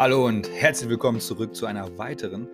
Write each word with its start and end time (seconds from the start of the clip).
Hallo 0.00 0.26
und 0.26 0.50
herzlich 0.50 0.88
willkommen 0.88 1.20
zurück 1.20 1.54
zu 1.54 1.66
einer 1.66 1.98
weiteren 1.98 2.48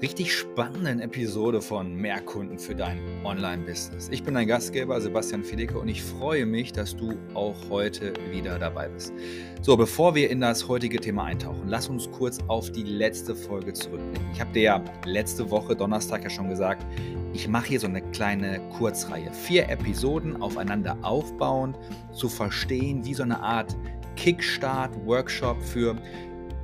richtig 0.00 0.32
spannenden 0.32 1.00
Episode 1.00 1.60
von 1.60 1.92
Mehr 1.92 2.20
Kunden 2.20 2.56
für 2.56 2.76
dein 2.76 3.00
Online-Business. 3.24 4.10
Ich 4.10 4.22
bin 4.22 4.34
dein 4.34 4.46
Gastgeber 4.46 5.00
Sebastian 5.00 5.42
Fiedeke 5.42 5.76
und 5.76 5.88
ich 5.88 6.00
freue 6.00 6.46
mich, 6.46 6.70
dass 6.70 6.96
du 6.96 7.18
auch 7.34 7.56
heute 7.68 8.12
wieder 8.30 8.60
dabei 8.60 8.86
bist. 8.86 9.12
So, 9.60 9.76
bevor 9.76 10.14
wir 10.14 10.30
in 10.30 10.40
das 10.40 10.68
heutige 10.68 11.00
Thema 11.00 11.24
eintauchen, 11.24 11.64
lass 11.66 11.88
uns 11.88 12.08
kurz 12.12 12.38
auf 12.46 12.70
die 12.70 12.84
letzte 12.84 13.34
Folge 13.34 13.72
zurückblicken. 13.72 14.30
Ich 14.32 14.40
habe 14.40 14.52
dir 14.52 14.62
ja 14.62 14.84
letzte 15.04 15.50
Woche 15.50 15.74
Donnerstag 15.74 16.22
ja 16.22 16.30
schon 16.30 16.48
gesagt, 16.48 16.86
ich 17.32 17.48
mache 17.48 17.66
hier 17.66 17.80
so 17.80 17.88
eine 17.88 18.02
kleine 18.12 18.60
Kurzreihe. 18.78 19.32
Vier 19.32 19.68
Episoden 19.68 20.40
aufeinander 20.40 20.96
aufbauend, 21.02 21.76
zu 22.12 22.28
verstehen, 22.28 23.04
wie 23.04 23.14
so 23.14 23.24
eine 23.24 23.40
Art 23.40 23.76
Kickstart-Workshop 24.14 25.62
für 25.62 25.96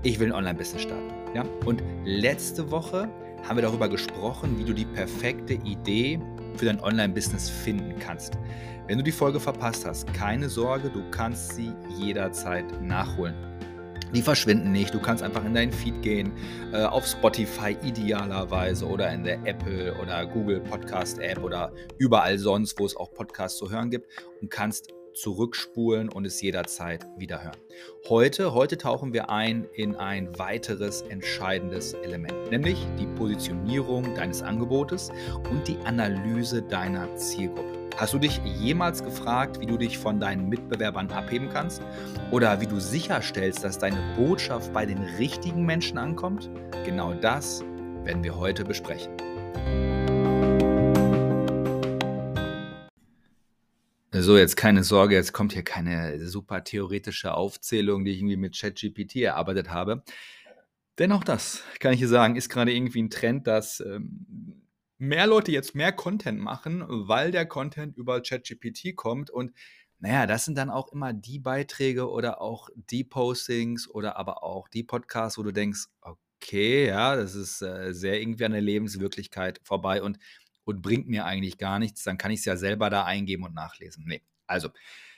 ich 0.04 0.20
will 0.20 0.28
ein 0.28 0.32
Online-Business 0.32 0.82
starten. 0.82 1.10
Ja? 1.34 1.44
Und 1.64 1.82
letzte 2.04 2.70
Woche 2.70 3.08
haben 3.42 3.56
wir 3.56 3.62
darüber 3.62 3.88
gesprochen, 3.88 4.58
wie 4.58 4.64
du 4.64 4.72
die 4.72 4.84
perfekte 4.84 5.54
Idee 5.54 6.20
für 6.56 6.66
dein 6.66 6.80
Online-Business 6.80 7.48
finden 7.50 7.98
kannst. 7.98 8.38
Wenn 8.86 8.98
du 8.98 9.04
die 9.04 9.12
Folge 9.12 9.40
verpasst 9.40 9.86
hast, 9.86 10.12
keine 10.12 10.48
Sorge, 10.48 10.90
du 10.90 11.02
kannst 11.10 11.54
sie 11.54 11.72
jederzeit 11.98 12.82
nachholen. 12.82 13.34
Die 14.14 14.22
verschwinden 14.22 14.70
nicht. 14.70 14.94
Du 14.94 15.00
kannst 15.00 15.24
einfach 15.24 15.44
in 15.44 15.54
deinen 15.54 15.72
Feed 15.72 16.00
gehen, 16.02 16.32
äh, 16.72 16.84
auf 16.84 17.04
Spotify 17.06 17.76
idealerweise 17.82 18.86
oder 18.86 19.10
in 19.10 19.24
der 19.24 19.44
Apple 19.44 19.94
oder 20.00 20.24
Google 20.26 20.60
Podcast 20.60 21.18
App 21.18 21.42
oder 21.42 21.72
überall 21.98 22.38
sonst, 22.38 22.78
wo 22.78 22.86
es 22.86 22.94
auch 22.96 23.12
Podcasts 23.12 23.58
zu 23.58 23.70
hören 23.70 23.90
gibt 23.90 24.06
und 24.40 24.50
kannst 24.50 24.92
zurückspulen 25.14 26.08
und 26.08 26.26
es 26.26 26.40
jederzeit 26.40 27.06
wieder 27.16 27.42
hören. 27.42 27.56
Heute, 28.08 28.54
heute 28.54 28.76
tauchen 28.76 29.12
wir 29.12 29.30
ein 29.30 29.66
in 29.74 29.96
ein 29.96 30.38
weiteres 30.38 31.02
entscheidendes 31.02 31.94
Element, 31.94 32.50
nämlich 32.50 32.86
die 32.98 33.06
Positionierung 33.06 34.14
deines 34.14 34.42
Angebotes 34.42 35.10
und 35.50 35.66
die 35.66 35.78
Analyse 35.84 36.62
deiner 36.62 37.14
Zielgruppe. 37.16 37.74
Hast 37.96 38.12
du 38.12 38.18
dich 38.18 38.40
jemals 38.58 39.04
gefragt, 39.04 39.60
wie 39.60 39.66
du 39.66 39.76
dich 39.76 39.98
von 39.98 40.18
deinen 40.18 40.48
Mitbewerbern 40.48 41.10
abheben 41.10 41.48
kannst? 41.48 41.80
Oder 42.32 42.60
wie 42.60 42.66
du 42.66 42.80
sicherstellst, 42.80 43.62
dass 43.62 43.78
deine 43.78 44.16
Botschaft 44.16 44.72
bei 44.72 44.84
den 44.84 44.98
richtigen 44.98 45.64
Menschen 45.64 45.96
ankommt? 45.96 46.50
Genau 46.84 47.14
das 47.14 47.62
werden 48.02 48.24
wir 48.24 48.36
heute 48.36 48.64
besprechen. 48.64 49.12
So, 54.16 54.38
jetzt 54.38 54.56
keine 54.56 54.84
Sorge, 54.84 55.16
jetzt 55.16 55.32
kommt 55.32 55.54
hier 55.54 55.64
keine 55.64 56.24
super 56.24 56.62
theoretische 56.62 57.34
Aufzählung, 57.34 58.04
die 58.04 58.12
ich 58.12 58.18
irgendwie 58.18 58.36
mit 58.36 58.56
ChatGPT 58.56 59.16
erarbeitet 59.16 59.70
habe. 59.70 60.04
Denn 61.00 61.10
auch 61.10 61.24
das, 61.24 61.64
kann 61.80 61.94
ich 61.94 61.98
hier 61.98 62.06
sagen, 62.06 62.36
ist 62.36 62.48
gerade 62.48 62.72
irgendwie 62.72 63.02
ein 63.02 63.10
Trend, 63.10 63.48
dass 63.48 63.80
ähm, 63.80 64.68
mehr 64.98 65.26
Leute 65.26 65.50
jetzt 65.50 65.74
mehr 65.74 65.90
Content 65.90 66.38
machen, 66.38 66.84
weil 66.86 67.32
der 67.32 67.46
Content 67.46 67.96
über 67.96 68.22
ChatGPT 68.22 68.94
kommt. 68.94 69.30
Und 69.30 69.52
naja, 69.98 70.28
das 70.28 70.44
sind 70.44 70.56
dann 70.56 70.70
auch 70.70 70.92
immer 70.92 71.12
die 71.12 71.40
Beiträge 71.40 72.08
oder 72.08 72.40
auch 72.40 72.68
die 72.76 73.02
Postings 73.02 73.90
oder 73.90 74.16
aber 74.16 74.44
auch 74.44 74.68
die 74.68 74.84
Podcasts, 74.84 75.38
wo 75.38 75.42
du 75.42 75.50
denkst, 75.50 75.86
okay, 76.02 76.86
ja, 76.86 77.16
das 77.16 77.34
ist 77.34 77.62
äh, 77.62 77.92
sehr 77.92 78.20
irgendwie 78.20 78.44
an 78.44 78.52
der 78.52 78.60
Lebenswirklichkeit 78.60 79.60
vorbei. 79.64 80.04
Und 80.04 80.20
und 80.64 80.82
bringt 80.82 81.08
mir 81.08 81.24
eigentlich 81.24 81.58
gar 81.58 81.78
nichts, 81.78 82.02
dann 82.02 82.18
kann 82.18 82.30
ich 82.30 82.40
es 82.40 82.44
ja 82.44 82.56
selber 82.56 82.90
da 82.90 83.04
eingeben 83.04 83.44
und 83.44 83.54
nachlesen. 83.54 84.04
Nee, 84.06 84.22
also 84.46 84.70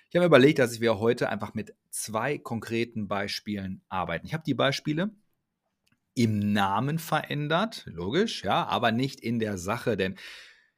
ich 0.08 0.16
habe 0.16 0.26
überlegt, 0.26 0.58
dass 0.58 0.80
wir 0.80 0.98
heute 0.98 1.28
einfach 1.28 1.54
mit 1.54 1.74
zwei 1.90 2.38
konkreten 2.38 3.08
Beispielen 3.08 3.82
arbeiten. 3.88 4.26
Ich 4.26 4.34
habe 4.34 4.44
die 4.46 4.54
Beispiele 4.54 5.10
im 6.14 6.52
Namen 6.52 6.98
verändert, 6.98 7.84
logisch, 7.86 8.44
ja, 8.44 8.66
aber 8.66 8.92
nicht 8.92 9.20
in 9.20 9.38
der 9.38 9.58
Sache, 9.58 9.96
denn 9.96 10.16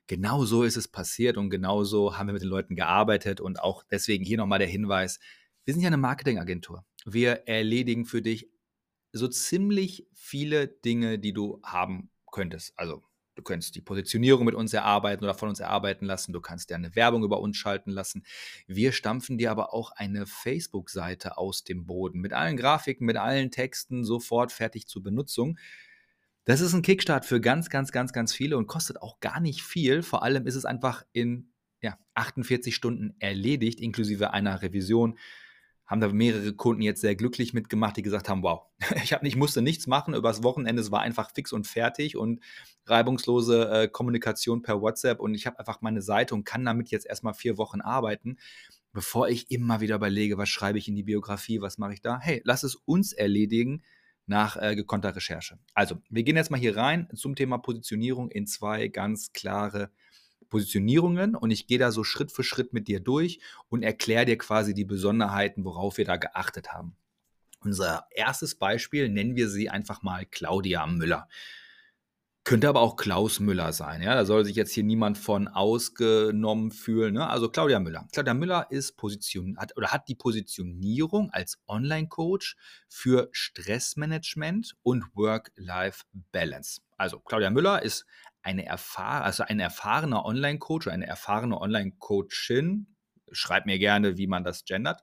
genau 0.09 0.45
so 0.45 0.65
ist 0.65 0.77
es 0.77 0.89
passiert 0.89 1.37
und 1.37 1.51
genau 1.51 1.85
so 1.85 2.19
haben 2.19 2.27
wir 2.27 2.33
mit 2.33 2.43
den 2.43 2.49
Leuten 2.49 2.75
gearbeitet 2.75 3.41
und 3.41 3.61
auch 3.61 3.85
deswegen 3.91 4.25
hier 4.25 4.39
nochmal 4.39 4.59
der 4.59 4.69
Hinweis, 4.69 5.21
wir 5.65 5.75
sind 5.75 5.83
ja 5.83 5.89
eine 5.89 5.99
Marketingagentur. 5.99 6.85
Wir 7.05 7.47
erledigen 7.47 8.07
für 8.07 8.23
dich 8.23 8.51
so 9.13 9.29
ziemlich 9.29 10.09
viele 10.15 10.67
Dinge, 10.67 11.19
die 11.19 11.33
du 11.33 11.61
haben 11.63 12.11
könntest. 12.33 12.73
Also 12.77 13.05
Du 13.39 13.45
könntest 13.45 13.77
die 13.77 13.81
Positionierung 13.81 14.45
mit 14.45 14.57
uns 14.57 14.73
erarbeiten 14.73 15.23
oder 15.23 15.33
von 15.33 15.49
uns 15.49 15.61
erarbeiten 15.61 16.05
lassen. 16.05 16.33
Du 16.33 16.41
kannst 16.41 16.71
dir 16.71 16.75
eine 16.75 16.97
Werbung 16.97 17.23
über 17.23 17.39
uns 17.39 17.57
schalten 17.57 17.93
lassen. 17.93 18.25
Wir 18.67 18.91
stampfen 18.91 19.39
dir 19.39 19.53
aber 19.53 19.73
auch 19.73 19.93
eine 19.93 20.27
Facebook-Seite 20.27 21.39
aus 21.39 21.63
dem 21.63 21.87
Boden 21.87 22.21
mit 22.21 22.33
allen 22.33 22.57
Grafiken, 22.57 23.07
mit 23.07 23.17
allen 23.17 23.53
Texten 23.53 24.03
sofort 24.03 24.51
fertig 24.51 24.89
zur 24.89 25.05
Benutzung. 25.05 25.57
Das 26.47 26.61
ist 26.61 26.73
ein 26.73 26.83
Kickstart 26.83 27.25
für 27.25 27.41
ganz, 27.41 27.71
ganz, 27.71 27.93
ganz, 27.93 28.13
ganz 28.13 28.35
viele 28.35 28.59
und 28.59 28.67
kostet 28.67 29.01
auch 29.01 29.21
gar 29.21 29.39
nicht 29.39 29.63
viel. 29.63 30.03
Vor 30.03 30.25
allem 30.25 30.49
ist 30.49 30.57
es 30.57 30.65
einfach 30.65 31.05
in 31.13 31.53
ja, 31.81 31.97
48 32.15 32.75
Stunden 32.75 33.15
erledigt, 33.21 33.79
inklusive 33.79 34.33
einer 34.33 34.63
Revision 34.63 35.17
haben 35.89 36.01
da 36.01 36.09
mehrere 36.09 36.53
Kunden 36.53 36.83
jetzt 36.83 37.01
sehr 37.01 37.17
glücklich 37.17 37.55
mitgemacht, 37.55 37.97
die 37.97 38.03
gesagt 38.03 38.29
haben, 38.29 38.43
wow, 38.43 38.67
ich, 39.03 39.13
hab, 39.13 39.25
ich 39.25 39.37
musste 39.37 39.63
nichts 39.63 39.87
machen 39.87 40.15
übers 40.15 40.43
Wochenende, 40.45 40.81
es 40.81 40.93
war 40.93 41.01
einfach 41.01 41.33
fix 41.35 41.53
und 41.53 41.67
fertig 41.67 42.17
und 42.17 42.41
reibungslose 42.87 43.71
äh, 43.71 43.89
Kommunikation 43.89 44.63
per 44.63 44.81
WhatsApp 44.81 45.19
und 45.19 45.35
ich 45.35 45.47
habe 45.47 45.59
einfach 45.59 45.81
meine 45.81 46.03
Seite 46.03 46.35
und 46.35 46.45
kann 46.45 46.65
damit 46.65 46.91
jetzt 46.91 47.07
erstmal 47.07 47.35
vier 47.35 47.57
Wochen 47.59 47.81
arbeiten, 47.81 48.37
bevor 48.93 49.29
ich 49.29 49.51
immer 49.51 49.81
wieder 49.81 49.97
überlege, 49.97 50.39
was 50.39 50.51
schreibe 50.51 50.79
ich 50.79 50.89
in 50.89 50.95
die 50.95 51.03
Biografie, 51.03 51.61
was 51.61 51.79
mache 51.79 51.95
ich 51.95 52.03
da. 52.03 52.21
Hey, 52.21 52.43
lass 52.45 52.63
es 52.63 52.75
uns 52.75 53.13
erledigen 53.13 53.83
nach 54.27 54.57
äh, 54.57 54.77
gekonnter 54.77 55.17
Recherche. 55.17 55.59
Also, 55.73 55.97
wir 56.11 56.23
gehen 56.23 56.37
jetzt 56.37 56.51
mal 56.51 56.61
hier 56.61 56.77
rein 56.77 57.09
zum 57.15 57.35
Thema 57.35 57.57
Positionierung 57.57 58.31
in 58.31 58.47
zwei 58.47 58.89
ganz 58.89 59.33
klare 59.33 59.91
Positionierungen 60.49 61.35
und 61.35 61.51
ich 61.51 61.67
gehe 61.67 61.79
da 61.79 61.91
so 61.91 62.05
Schritt 62.05 62.33
für 62.33 62.45
Schritt 62.45 62.73
mit 62.73 62.89
dir 62.89 63.01
durch 63.01 63.41
und 63.69 63.83
erkläre 63.83 64.25
dir 64.25 64.39
quasi 64.39 64.75
die 64.75 64.85
Besonderheiten, 64.85 65.65
worauf 65.65 65.99
wir 65.99 66.05
da 66.05 66.17
geachtet 66.17 66.73
haben. 66.73 66.97
Unser 67.61 68.07
erstes 68.11 68.55
Beispiel 68.55 69.09
nennen 69.09 69.37
wir 69.37 69.49
sie 69.49 69.69
einfach 69.69 70.03
mal 70.03 70.25
Claudia 70.27 70.87
Müller. 70.87 71.29
Könnte 72.45 72.69
aber 72.69 72.81
auch 72.81 72.97
Klaus 72.97 73.41
Müller 73.41 73.75
sein. 73.75 74.01
Ja? 74.01 74.15
Da 74.15 74.25
soll 74.25 74.45
sich 74.45 74.57
jetzt 74.57 74.73
hier 74.73 74.85
niemand 74.85 75.19
von 75.19 75.49
ausgenommen 75.49 76.71
fühlen. 76.71 77.13
Ne? 77.15 77.29
Also 77.29 77.51
Claudia 77.51 77.79
Müller. 77.79 78.09
Claudia 78.13 78.33
Müller 78.33 78.69
ist 78.71 78.97
Position, 78.97 79.59
hat, 79.59 79.77
oder 79.77 79.89
hat 79.89 80.09
die 80.09 80.15
Positionierung 80.15 81.31
als 81.31 81.59
Online-Coach 81.67 82.57
für 82.89 83.29
Stressmanagement 83.33 84.77
und 84.83 85.05
Work-Life-Balance. 85.15 86.81
Also 86.99 87.21
Claudia 87.21 87.51
Müller 87.51 87.83
ist 87.83 88.05
eine 88.43 88.67
erfahr 88.67 89.25
also 89.25 89.45
ein 89.45 89.61
erfahrener 89.61 90.25
Online-Coach 90.25 90.87
oder 90.87 90.95
eine 90.95 91.07
erfahrene 91.07 91.61
Online-Coachin, 91.61 92.87
schreibt 93.31 93.67
mir 93.67 93.79
gerne, 93.79 94.17
wie 94.17 94.27
man 94.27 94.45
das 94.45 94.65
gendert, 94.65 95.03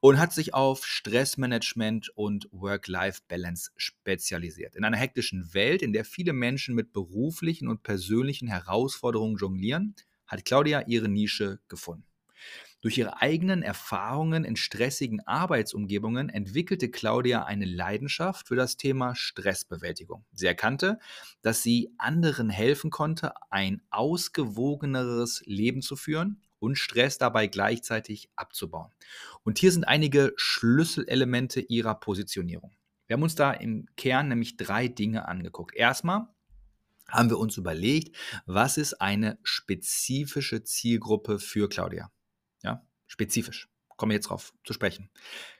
und 0.00 0.18
hat 0.18 0.32
sich 0.32 0.54
auf 0.54 0.86
Stressmanagement 0.86 2.10
und 2.16 2.48
Work-Life-Balance 2.52 3.72
spezialisiert. 3.76 4.76
In 4.76 4.84
einer 4.84 4.96
hektischen 4.96 5.54
Welt, 5.54 5.82
in 5.82 5.92
der 5.92 6.04
viele 6.04 6.32
Menschen 6.32 6.74
mit 6.74 6.92
beruflichen 6.92 7.68
und 7.68 7.82
persönlichen 7.82 8.48
Herausforderungen 8.48 9.36
jonglieren, 9.36 9.94
hat 10.26 10.44
Claudia 10.44 10.82
ihre 10.86 11.08
Nische 11.08 11.60
gefunden. 11.68 12.13
Durch 12.84 12.98
ihre 12.98 13.22
eigenen 13.22 13.62
Erfahrungen 13.62 14.44
in 14.44 14.56
stressigen 14.56 15.26
Arbeitsumgebungen 15.26 16.28
entwickelte 16.28 16.90
Claudia 16.90 17.44
eine 17.44 17.64
Leidenschaft 17.64 18.46
für 18.46 18.56
das 18.56 18.76
Thema 18.76 19.14
Stressbewältigung. 19.14 20.26
Sie 20.34 20.44
erkannte, 20.44 20.98
dass 21.40 21.62
sie 21.62 21.94
anderen 21.96 22.50
helfen 22.50 22.90
konnte, 22.90 23.32
ein 23.50 23.80
ausgewogeneres 23.88 25.42
Leben 25.46 25.80
zu 25.80 25.96
führen 25.96 26.42
und 26.58 26.76
Stress 26.76 27.16
dabei 27.16 27.46
gleichzeitig 27.46 28.28
abzubauen. 28.36 28.92
Und 29.44 29.58
hier 29.58 29.72
sind 29.72 29.88
einige 29.88 30.34
Schlüsselelemente 30.36 31.60
ihrer 31.62 31.94
Positionierung. 31.94 32.76
Wir 33.06 33.14
haben 33.14 33.22
uns 33.22 33.34
da 33.34 33.52
im 33.52 33.86
Kern 33.96 34.28
nämlich 34.28 34.58
drei 34.58 34.88
Dinge 34.88 35.26
angeguckt. 35.26 35.74
Erstmal 35.74 36.28
haben 37.08 37.30
wir 37.30 37.38
uns 37.38 37.56
überlegt, 37.56 38.14
was 38.44 38.76
ist 38.76 39.00
eine 39.00 39.38
spezifische 39.42 40.64
Zielgruppe 40.64 41.38
für 41.38 41.70
Claudia? 41.70 42.10
Spezifisch. 43.06 43.68
Komme 43.96 44.14
jetzt 44.14 44.28
drauf 44.28 44.52
zu 44.64 44.72
sprechen. 44.72 45.08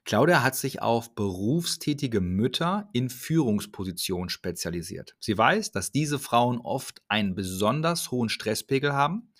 Claudia 0.04 0.42
hat 0.42 0.56
sich 0.56 0.82
auf 0.82 1.14
berufstätige 1.14 2.20
Mütter 2.20 2.88
in 2.92 3.08
Führungspositionen 3.08 4.28
spezialisiert. 4.28 5.14
Sie 5.20 5.38
weiß, 5.38 5.70
dass 5.70 5.92
diese 5.92 6.18
Frauen 6.18 6.58
oft 6.58 7.00
einen 7.06 7.36
besonders 7.36 8.10
hohen 8.10 8.28
Stresspegel 8.28 8.92
haben 8.92 9.32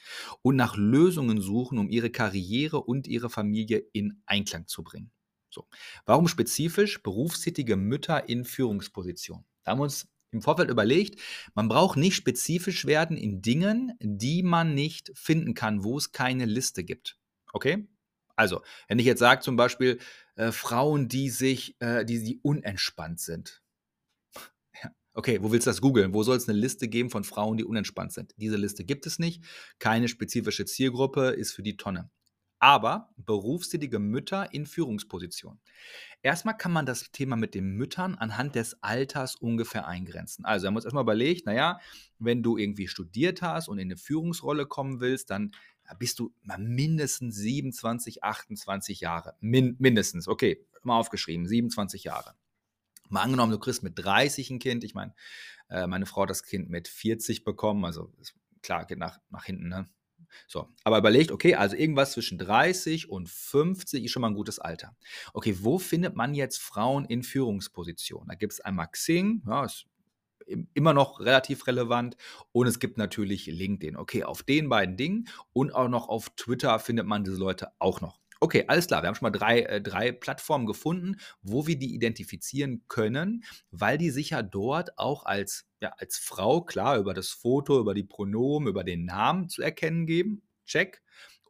und 0.43 0.55
nach 0.55 0.77
Lösungen 0.77 1.41
suchen, 1.41 1.79
um 1.79 1.89
ihre 1.89 2.11
Karriere 2.11 2.81
und 2.81 3.09
ihre 3.09 3.31
Familie 3.31 3.85
in 3.93 4.23
Einklang 4.27 4.69
zu 4.69 4.85
bringen. 4.85 5.11
So. 5.51 5.67
Warum 6.05 6.29
spezifisch 6.29 7.03
berufstätige 7.03 7.77
Mütter 7.77 8.29
in 8.29 8.45
Führungspositionen? 8.45 9.45
Da 9.65 9.73
haben 9.73 9.79
wir 9.79 9.85
uns 9.85 10.09
im 10.31 10.43
Vorfeld 10.43 10.69
überlegt, 10.69 11.21
man 11.55 11.69
braucht 11.69 11.97
nicht 11.97 12.17
spezifisch 12.17 12.87
werden 12.87 13.17
in 13.17 13.41
Dingen, 13.41 13.93
die 14.01 14.43
man 14.43 14.75
nicht 14.75 15.13
finden 15.15 15.55
kann, 15.55 15.85
wo 15.85 15.97
es 15.97 16.13
keine 16.13 16.45
Liste 16.45 16.85
gibt. 16.85 17.19
Okay? 17.55 17.89
Also, 18.37 18.63
wenn 18.89 18.99
ich 18.99 19.07
jetzt 19.07 19.21
sage 19.21 19.41
zum 19.43 19.57
Beispiel, 19.57 19.99
äh, 20.35 20.51
Frauen, 20.51 21.09
die 21.09 21.31
sich, 21.31 21.81
äh, 21.81 22.05
die, 22.05 22.23
die 22.23 22.41
unentspannt 22.43 23.21
sind. 23.21 23.63
Okay, 25.17 25.41
wo 25.41 25.53
willst 25.53 25.69
du 25.69 25.71
das 25.71 25.81
googeln? 25.81 26.13
Wo 26.13 26.25
soll 26.25 26.37
es 26.37 26.49
eine 26.49 26.59
Liste 26.59 26.89
geben 26.89 27.09
von 27.09 27.23
Frauen, 27.23 27.57
die 27.57 27.63
unentspannt 27.63 28.13
sind? 28.13 28.35
Diese 28.37 28.57
Liste 28.57 28.85
gibt 28.85 29.07
es 29.07 29.21
nicht. 29.21 29.45
Keine 29.79 30.09
spezifische 30.09 30.65
Zielgruppe 30.65 31.29
ist 31.29 31.53
für 31.53 31.63
die 31.63 31.77
Tonne. 31.77 32.11
Aber 32.59 33.11
berufstätige 33.17 34.01
Mütter 34.01 34.53
in 34.53 34.67
Führungspositionen. 34.67 35.61
Erstmal 36.23 36.57
kann 36.57 36.73
man 36.73 36.85
das 36.85 37.13
Thema 37.13 37.37
mit 37.37 37.55
den 37.55 37.77
Müttern 37.77 38.17
anhand 38.17 38.57
des 38.57 38.83
Alters 38.83 39.37
ungefähr 39.37 39.87
eingrenzen. 39.87 40.45
Also, 40.45 40.65
wir 40.65 40.69
haben 40.69 40.77
uns 40.77 40.85
erstmal 40.85 41.05
überlegt, 41.05 41.47
naja, 41.47 41.79
wenn 42.19 42.43
du 42.43 42.57
irgendwie 42.57 42.89
studiert 42.89 43.41
hast 43.41 43.69
und 43.69 43.79
in 43.79 43.89
eine 43.89 43.97
Führungsrolle 43.97 44.67
kommen 44.67 44.99
willst, 44.99 45.31
dann 45.31 45.53
bist 45.99 46.19
du 46.19 46.33
mindestens 46.59 47.37
27, 47.37 48.25
28 48.25 49.01
Jahre. 49.01 49.35
Min 49.41 49.77
mindestens, 49.79 50.29
okay, 50.29 50.65
mal 50.83 50.99
aufgeschrieben, 50.99 51.47
27 51.47 52.05
Jahre. 52.05 52.35
Mal 53.11 53.23
angenommen, 53.23 53.53
du 53.53 53.59
kriegst 53.59 53.83
mit 53.83 53.99
30 53.99 54.51
ein 54.51 54.59
Kind. 54.59 54.85
Ich 54.85 54.95
meine, 54.95 55.15
äh, 55.69 55.87
meine 55.87 56.07
Frau 56.07 56.23
hat 56.23 56.31
das 56.31 56.43
Kind 56.43 56.71
mit 56.71 56.89
40 56.89 57.45
bekommen, 57.45 57.85
also 57.85 58.13
klar, 58.63 58.87
geht 58.87 58.99
nach, 58.99 59.21
nach 59.31 59.45
hinten, 59.45 59.69
ne? 59.69 59.89
So, 60.49 60.69
aber 60.83 60.99
überlegt, 60.99 61.31
okay, 61.31 61.55
also 61.55 61.77
irgendwas 61.77 62.13
zwischen 62.13 62.39
30 62.39 63.09
und 63.09 63.29
50 63.29 64.05
ist 64.05 64.11
schon 64.11 64.23
mal 64.23 64.29
ein 64.29 64.35
gutes 64.35 64.59
Alter. 64.59 64.97
Okay, 65.33 65.57
wo 65.61 65.79
findet 65.79 66.17
man 66.17 66.35
jetzt 66.35 66.59
Frauen 66.61 67.05
in 67.05 67.23
Führungspositionen? 67.23 68.29
Da 68.29 68.35
gibt 68.35 68.53
es 68.53 68.61
einmal 68.61 68.89
Xing, 68.89 69.43
ja, 69.47 69.65
ist 69.65 69.87
immer 70.75 70.93
noch 70.93 71.21
relativ 71.21 71.67
relevant. 71.67 72.17
Und 72.53 72.67
es 72.67 72.79
gibt 72.79 72.99
natürlich 72.99 73.47
LinkedIn. 73.47 73.97
Okay, 73.97 74.25
auf 74.25 74.43
den 74.43 74.69
beiden 74.69 74.97
Dingen 74.97 75.29
und 75.53 75.75
auch 75.75 75.89
noch 75.89 76.09
auf 76.09 76.31
Twitter 76.37 76.79
findet 76.79 77.07
man 77.07 77.25
diese 77.25 77.37
Leute 77.37 77.69
auch 77.79 78.01
noch. 78.01 78.21
Okay, 78.41 78.65
alles 78.67 78.89
klar. 78.89 79.03
Wir 79.03 79.09
haben 79.09 79.15
schon 79.15 79.25
mal 79.25 79.39
drei, 79.39 79.61
äh, 79.61 79.81
drei 79.81 80.13
Plattformen 80.13 80.67
gefunden, 80.67 81.17
wo 81.41 81.67
wir 81.67 81.79
die 81.79 81.95
identifizieren 81.95 82.85
können, 82.89 83.45
weil 83.71 83.97
die 83.97 84.11
sich 84.11 84.31
ja 84.31 84.43
dort 84.43 84.99
auch 84.99 85.25
als, 85.25 85.67
ja, 85.81 85.95
als 85.97 86.19
Frau, 86.19 86.61
klar, 86.61 86.99
über 86.99 87.15
das 87.15 87.31
Foto, 87.31 87.81
über 87.81 87.95
die 87.95 88.03
Pronomen, 88.05 88.69
über 88.69 88.85
den 88.85 89.07
Namen 89.07 89.49
zu 89.49 89.63
erkennen 89.63 90.05
geben. 90.05 90.43
Check 90.67 91.01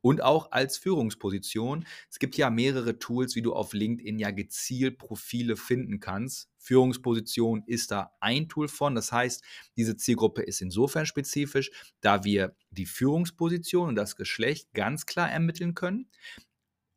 und 0.04 0.22
auch 0.22 0.52
als 0.52 0.76
Führungsposition. 0.76 1.86
Es 2.10 2.18
gibt 2.18 2.36
ja 2.36 2.50
mehrere 2.50 2.98
Tools, 2.98 3.36
wie 3.36 3.40
du 3.40 3.54
auf 3.54 3.72
LinkedIn 3.72 4.18
ja 4.18 4.32
gezielt 4.32 4.98
Profile 4.98 5.56
finden 5.56 5.98
kannst. 5.98 6.50
Führungsposition 6.58 7.62
ist 7.66 7.90
da 7.90 8.12
ein 8.20 8.46
Tool 8.50 8.68
von. 8.68 8.94
Das 8.94 9.12
heißt, 9.12 9.42
diese 9.78 9.96
Zielgruppe 9.96 10.42
ist 10.42 10.60
insofern 10.60 11.06
spezifisch, 11.06 11.70
da 12.02 12.22
wir 12.22 12.54
die 12.68 12.84
Führungsposition 12.84 13.88
und 13.88 13.94
das 13.94 14.14
Geschlecht 14.16 14.74
ganz 14.74 15.06
klar 15.06 15.30
ermitteln 15.30 15.74
können. 15.74 16.10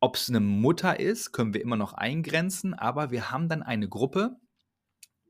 Ob 0.02 0.18
es 0.18 0.28
eine 0.28 0.42
Mutter 0.42 1.00
ist, 1.00 1.32
können 1.32 1.54
wir 1.54 1.62
immer 1.62 1.78
noch 1.78 1.94
eingrenzen, 1.94 2.74
aber 2.74 3.10
wir 3.10 3.32
haben 3.32 3.48
dann 3.48 3.64
eine 3.64 3.88
Gruppe, 3.88 4.36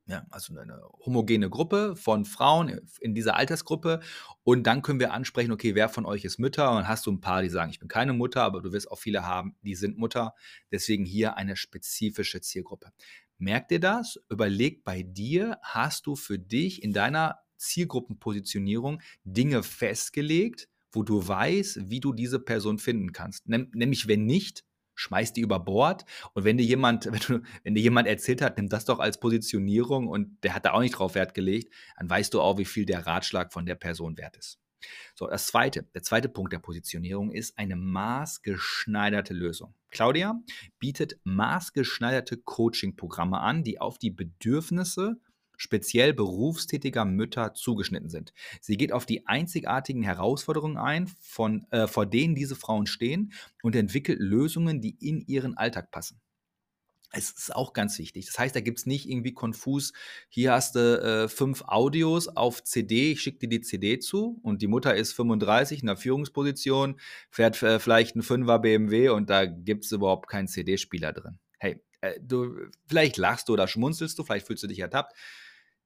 ja, 0.07 0.25
also 0.29 0.57
eine 0.57 0.81
homogene 1.05 1.49
Gruppe 1.49 1.95
von 1.97 2.23
Frauen 2.23 2.79
in 3.01 3.13
dieser 3.13 3.35
Altersgruppe. 3.35 3.99
Und 4.43 4.63
dann 4.63 4.81
können 4.81 5.01
wir 5.01 5.11
ansprechen, 5.11 5.51
okay, 5.51 5.75
wer 5.75 5.89
von 5.89 6.05
euch 6.05 6.23
ist 6.23 6.39
Mütter? 6.39 6.71
Und 6.71 6.87
hast 6.87 7.05
du 7.05 7.11
ein 7.11 7.19
paar, 7.19 7.41
die 7.41 7.49
sagen, 7.49 7.71
ich 7.71 7.79
bin 7.79 7.89
keine 7.89 8.13
Mutter, 8.13 8.41
aber 8.43 8.61
du 8.61 8.71
wirst 8.71 8.89
auch 8.89 8.99
viele 8.99 9.25
haben, 9.25 9.57
die 9.61 9.75
sind 9.75 9.97
Mutter. 9.97 10.33
Deswegen 10.71 11.05
hier 11.05 11.35
eine 11.35 11.57
spezifische 11.57 12.39
Zielgruppe. 12.39 12.91
Merkt 13.37 13.71
ihr 13.71 13.81
das? 13.81 14.17
Überleg 14.29 14.85
bei 14.85 15.03
dir, 15.03 15.59
hast 15.61 16.07
du 16.07 16.15
für 16.15 16.39
dich 16.39 16.81
in 16.83 16.93
deiner 16.93 17.39
Zielgruppenpositionierung 17.57 19.01
Dinge 19.25 19.61
festgelegt, 19.61 20.69
wo 20.93 21.03
du 21.03 21.27
weißt, 21.27 21.89
wie 21.89 21.99
du 21.99 22.13
diese 22.13 22.39
Person 22.39 22.79
finden 22.79 23.11
kannst. 23.11 23.47
Nämlich, 23.49 24.07
wenn 24.07 24.25
nicht, 24.25 24.63
schmeiß 24.97 25.31
die 25.31 25.41
über 25.41 25.59
Bord. 25.59 26.03
Und 26.33 26.43
wenn 26.43 26.57
dir 26.57 26.65
jemand, 26.65 27.05
wenn, 27.11 27.19
du, 27.19 27.41
wenn 27.63 27.75
dir 27.75 27.81
jemand 27.81 28.07
erzählt 28.07 28.41
hat, 28.41 28.57
nimm 28.57 28.67
das 28.67 28.85
doch 28.85 28.99
als 28.99 29.19
Positionierung 29.19 30.07
und 30.07 30.43
der 30.43 30.53
hat 30.53 30.65
da 30.65 30.73
auch 30.73 30.81
nicht 30.81 30.97
drauf 30.97 31.15
Wert 31.15 31.33
gelegt, 31.33 31.73
dann 31.97 32.09
weißt 32.09 32.33
du 32.33 32.41
auch, 32.41 32.57
wie 32.57 32.65
viel 32.65 32.85
der 32.85 33.07
Ratschlag 33.07 33.53
von 33.53 33.65
der 33.65 33.75
Person 33.75 34.17
wert 34.17 34.35
ist. 34.35 34.59
So, 35.15 35.27
das 35.27 35.47
zweite, 35.47 35.83
der 35.95 36.03
zweite 36.03 36.29
Punkt 36.29 36.53
der 36.53 36.59
Positionierung 36.59 37.31
ist 37.31 37.57
eine 37.57 37.75
maßgeschneiderte 37.75 39.33
Lösung. 39.33 39.73
Claudia 39.89 40.39
bietet 40.79 41.19
maßgeschneiderte 41.23 42.37
Coaching-Programme 42.37 43.39
an, 43.39 43.63
die 43.63 43.81
auf 43.81 43.97
die 43.97 44.11
Bedürfnisse 44.11 45.19
speziell 45.57 46.13
berufstätiger 46.13 47.03
Mütter 47.03 47.53
zugeschnitten 47.53 48.09
sind. 48.09 48.33
Sie 48.61 48.77
geht 48.77 48.93
auf 48.93 49.05
die 49.05 49.27
einzigartigen 49.27 50.03
Herausforderungen 50.03 50.77
ein, 50.77 51.07
von, 51.19 51.67
äh, 51.71 51.87
vor 51.87 52.05
denen 52.05 52.35
diese 52.35 52.55
Frauen 52.55 52.85
stehen 52.85 53.33
und 53.63 53.75
entwickelt 53.75 54.19
Lösungen, 54.19 54.79
die 54.79 54.95
in 54.99 55.19
ihren 55.21 55.57
Alltag 55.57 55.91
passen. 55.91 56.21
Es 57.11 57.31
ist 57.31 57.55
auch 57.55 57.71
ganz 57.71 57.97
wichtig. 57.99 58.25
Das 58.25 58.37
heißt, 58.37 58.55
da 58.55 58.59
gibt 58.59 58.79
es 58.79 58.85
nicht 58.85 59.09
irgendwie 59.09 59.33
konfus, 59.33 59.93
hier 60.27 60.51
hast 60.51 60.75
du 60.75 61.01
äh, 61.01 61.29
fünf 61.29 61.63
Audios 61.65 62.27
auf 62.27 62.63
CD, 62.63 63.13
ich 63.13 63.21
schicke 63.21 63.39
dir 63.39 63.49
die 63.49 63.61
CD 63.61 63.97
zu 63.99 64.39
und 64.43 64.61
die 64.61 64.67
Mutter 64.67 64.93
ist 64.93 65.13
35 65.13 65.81
in 65.81 65.87
der 65.87 65.95
Führungsposition, 65.95 66.99
fährt 67.31 67.61
äh, 67.63 67.79
vielleicht 67.79 68.15
ein 68.17 68.23
5er 68.23 68.59
BMW 68.59 69.09
und 69.09 69.29
da 69.29 69.45
gibt 69.45 69.85
es 69.85 69.91
überhaupt 69.93 70.29
keinen 70.29 70.49
CD-Spieler 70.49 71.13
drin. 71.13 71.39
Hey, 71.59 71.81
äh, 72.01 72.19
du, 72.21 72.57
vielleicht 72.87 73.15
lachst 73.15 73.47
du 73.47 73.53
oder 73.53 73.69
schmunzelst 73.69 74.19
du, 74.19 74.23
vielleicht 74.23 74.45
fühlst 74.45 74.63
du 74.63 74.67
dich 74.67 74.79
ertappt 74.79 75.15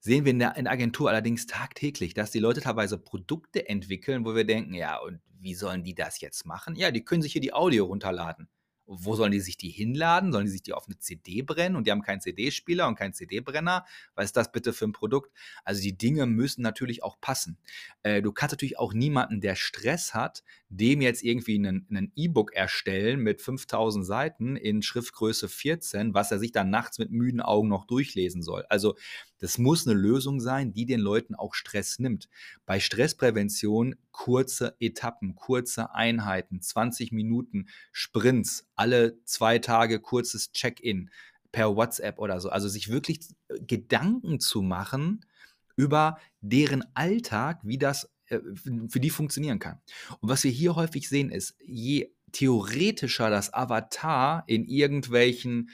sehen 0.01 0.25
wir 0.25 0.31
in 0.31 0.39
der, 0.39 0.57
Agentur 0.69 1.09
allerdings 1.09 1.45
tagtäglich, 1.45 2.13
dass 2.13 2.31
die 2.31 2.39
Leute 2.39 2.59
teilweise 2.61 2.97
Produkte 2.97 3.69
entwickeln, 3.69 4.25
wo 4.25 4.35
wir 4.35 4.45
denken, 4.45 4.73
ja, 4.73 4.97
und 4.97 5.21
wie 5.39 5.53
sollen 5.53 5.83
die 5.83 5.95
das 5.95 6.19
jetzt 6.21 6.45
machen? 6.45 6.75
Ja, 6.75 6.91
die 6.91 7.05
können 7.05 7.21
sich 7.21 7.31
hier 7.31 7.41
die 7.41 7.53
Audio 7.53 7.85
runterladen. 7.85 8.49
Wo 8.93 9.15
sollen 9.15 9.31
die 9.31 9.39
sich 9.39 9.55
die 9.57 9.69
hinladen? 9.69 10.33
Sollen 10.33 10.45
die 10.45 10.51
sich 10.51 10.63
die 10.63 10.73
auf 10.73 10.87
eine 10.87 10.97
CD 10.97 11.43
brennen 11.43 11.75
und 11.75 11.87
die 11.87 11.91
haben 11.91 12.01
keinen 12.01 12.19
CD-Spieler 12.19 12.87
und 12.87 12.95
keinen 12.95 13.13
CD-Brenner? 13.13 13.85
Was 14.15 14.25
ist 14.25 14.37
das 14.37 14.51
bitte 14.51 14.73
für 14.73 14.85
ein 14.85 14.91
Produkt? 14.91 15.31
Also 15.63 15.81
die 15.81 15.97
Dinge 15.97 16.25
müssen 16.25 16.61
natürlich 16.61 17.01
auch 17.01 17.21
passen. 17.21 17.57
Äh, 18.03 18.21
du 18.21 18.33
kannst 18.33 18.53
natürlich 18.53 18.79
auch 18.79 18.93
niemanden, 18.93 19.39
der 19.39 19.55
Stress 19.55 20.13
hat, 20.13 20.43
dem 20.67 20.99
jetzt 20.99 21.23
irgendwie 21.23 21.57
ein 21.57 22.11
E-Book 22.15 22.53
erstellen 22.53 23.21
mit 23.21 23.41
5000 23.41 24.05
Seiten 24.05 24.57
in 24.57 24.81
Schriftgröße 24.81 25.47
14, 25.47 26.13
was 26.13 26.31
er 26.31 26.39
sich 26.39 26.51
dann 26.51 26.69
nachts 26.69 26.99
mit 26.99 27.11
müden 27.11 27.39
Augen 27.39 27.69
noch 27.69 27.85
durchlesen 27.85 28.41
soll. 28.41 28.65
Also 28.67 28.95
das 29.41 29.57
muss 29.57 29.85
eine 29.85 29.99
Lösung 29.99 30.39
sein, 30.39 30.71
die 30.71 30.85
den 30.85 30.99
Leuten 30.99 31.35
auch 31.35 31.55
Stress 31.55 31.99
nimmt. 31.99 32.29
Bei 32.65 32.79
Stressprävention 32.79 33.95
kurze 34.11 34.75
Etappen, 34.79 35.35
kurze 35.35 35.93
Einheiten, 35.93 36.61
20 36.61 37.11
Minuten 37.11 37.67
Sprints, 37.91 38.67
alle 38.75 39.17
zwei 39.25 39.59
Tage 39.59 39.99
kurzes 39.99 40.51
Check-in 40.51 41.09
per 41.51 41.75
WhatsApp 41.75 42.19
oder 42.19 42.39
so. 42.39 42.49
Also 42.49 42.69
sich 42.69 42.89
wirklich 42.89 43.21
Gedanken 43.67 44.39
zu 44.39 44.61
machen 44.61 45.25
über 45.75 46.19
deren 46.41 46.83
Alltag, 46.93 47.61
wie 47.63 47.79
das 47.79 48.09
äh, 48.27 48.39
für 48.87 48.99
die 48.99 49.09
funktionieren 49.09 49.59
kann. 49.59 49.81
Und 50.19 50.29
was 50.29 50.43
wir 50.43 50.51
hier 50.51 50.75
häufig 50.75 51.09
sehen 51.09 51.31
ist, 51.31 51.55
je 51.65 52.13
theoretischer 52.31 53.29
das 53.29 53.53
Avatar 53.53 54.43
in 54.47 54.65
irgendwelchen 54.65 55.69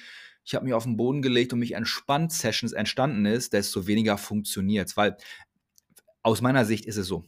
ich 0.47 0.55
habe 0.55 0.63
mich 0.63 0.73
auf 0.73 0.85
den 0.85 0.95
Boden 0.95 1.21
gelegt 1.21 1.51
und 1.51 1.59
mich 1.59 1.73
entspannt 1.73 2.31
Sessions 2.31 2.71
entstanden 2.71 3.25
ist, 3.25 3.51
desto 3.51 3.85
weniger 3.85 4.17
funktioniert 4.17 4.87
es. 4.87 4.95
Weil 4.95 5.17
aus 6.23 6.41
meiner 6.41 6.63
Sicht 6.63 6.85
ist 6.85 6.95
es 6.95 7.05
so, 7.05 7.25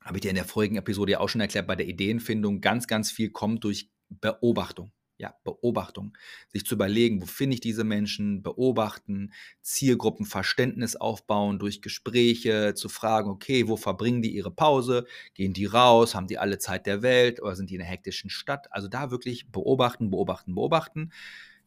habe 0.00 0.18
ich 0.18 0.22
dir 0.22 0.28
in 0.28 0.36
der 0.36 0.44
vorigen 0.44 0.76
Episode 0.76 1.12
ja 1.12 1.18
auch 1.18 1.28
schon 1.28 1.40
erklärt, 1.40 1.66
bei 1.66 1.74
der 1.74 1.88
Ideenfindung 1.88 2.60
ganz, 2.60 2.86
ganz 2.86 3.10
viel 3.10 3.30
kommt 3.30 3.64
durch 3.64 3.90
Beobachtung. 4.08 4.92
Ja, 5.18 5.34
Beobachtung. 5.42 6.16
Sich 6.52 6.64
zu 6.64 6.76
überlegen, 6.76 7.20
wo 7.20 7.26
finde 7.26 7.54
ich 7.54 7.60
diese 7.60 7.82
Menschen, 7.82 8.44
beobachten, 8.44 9.32
Zielgruppenverständnis 9.62 10.94
aufbauen, 10.94 11.58
durch 11.58 11.82
Gespräche 11.82 12.74
zu 12.74 12.88
fragen, 12.88 13.28
okay, 13.28 13.66
wo 13.66 13.76
verbringen 13.76 14.22
die 14.22 14.36
ihre 14.36 14.52
Pause? 14.52 15.04
Gehen 15.34 15.52
die 15.52 15.66
raus? 15.66 16.14
Haben 16.14 16.28
die 16.28 16.38
alle 16.38 16.58
Zeit 16.58 16.86
der 16.86 17.02
Welt 17.02 17.42
oder 17.42 17.56
sind 17.56 17.70
die 17.70 17.74
in 17.74 17.80
einer 17.80 17.90
hektischen 17.90 18.30
Stadt? 18.30 18.72
Also 18.72 18.86
da 18.86 19.10
wirklich 19.10 19.50
beobachten, 19.50 20.10
beobachten, 20.10 20.54
beobachten. 20.54 21.10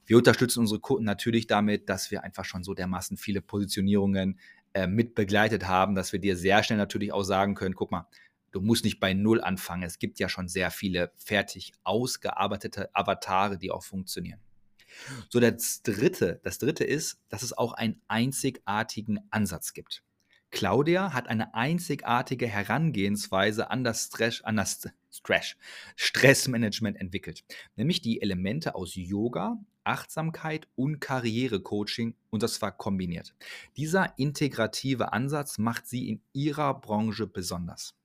Wir 0.09 0.17
unterstützen 0.17 0.61
unsere 0.61 0.79
Kunden 0.79 1.05
natürlich 1.05 1.45
damit, 1.45 1.87
dass 1.87 2.09
wir 2.09 2.23
einfach 2.23 2.43
schon 2.43 2.63
so 2.63 2.73
dermaßen 2.73 3.15
viele 3.15 3.43
Positionierungen 3.43 4.39
äh, 4.73 4.87
mit 4.87 5.13
begleitet 5.13 5.67
haben, 5.67 5.93
dass 5.93 6.13
wir 6.13 6.19
dir 6.19 6.35
sehr 6.35 6.63
schnell 6.63 6.79
natürlich 6.79 7.13
auch 7.13 7.21
sagen 7.21 7.53
können, 7.53 7.75
guck 7.75 7.91
mal, 7.91 8.07
du 8.51 8.59
musst 8.59 8.85
nicht 8.85 8.99
bei 8.99 9.13
Null 9.13 9.39
anfangen. 9.39 9.83
Es 9.83 9.99
gibt 9.99 10.17
ja 10.17 10.27
schon 10.27 10.47
sehr 10.47 10.71
viele 10.71 11.11
fertig 11.15 11.73
ausgearbeitete 11.83 12.89
Avatare, 12.95 13.59
die 13.59 13.69
auch 13.69 13.83
funktionieren. 13.83 14.39
So, 15.29 15.39
das 15.39 15.83
dritte, 15.83 16.41
das 16.43 16.57
dritte 16.57 16.85
ist, 16.85 17.21
dass 17.29 17.43
es 17.43 17.55
auch 17.55 17.73
einen 17.73 18.01
einzigartigen 18.07 19.19
Ansatz 19.29 19.73
gibt. 19.73 20.01
Claudia 20.49 21.13
hat 21.13 21.27
eine 21.27 21.53
einzigartige 21.53 22.47
Herangehensweise 22.47 23.69
an 23.69 23.83
das, 23.83 24.05
Stress, 24.05 24.41
an 24.41 24.55
das 24.55 24.89
Stress, 25.11 25.55
Stressmanagement 25.95 26.97
entwickelt, 26.97 27.43
nämlich 27.75 28.01
die 28.01 28.21
Elemente 28.21 28.75
aus 28.75 28.95
Yoga, 28.95 29.57
Achtsamkeit 29.83 30.67
und 30.75 30.99
Karrierecoaching 30.99 32.15
und 32.29 32.43
das 32.43 32.61
war 32.61 32.71
kombiniert. 32.71 33.33
Dieser 33.77 34.17
integrative 34.17 35.13
Ansatz 35.13 35.57
macht 35.57 35.87
sie 35.87 36.09
in 36.09 36.21
ihrer 36.33 36.79
Branche 36.79 37.27
besonders. 37.27 37.95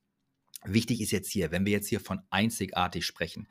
Wichtig 0.63 1.01
ist 1.01 1.11
jetzt 1.11 1.31
hier, 1.31 1.51
wenn 1.51 1.65
wir 1.65 1.73
jetzt 1.73 1.87
hier 1.87 1.99
von 1.99 2.21
einzigartig 2.31 3.05
sprechen, 3.05 3.47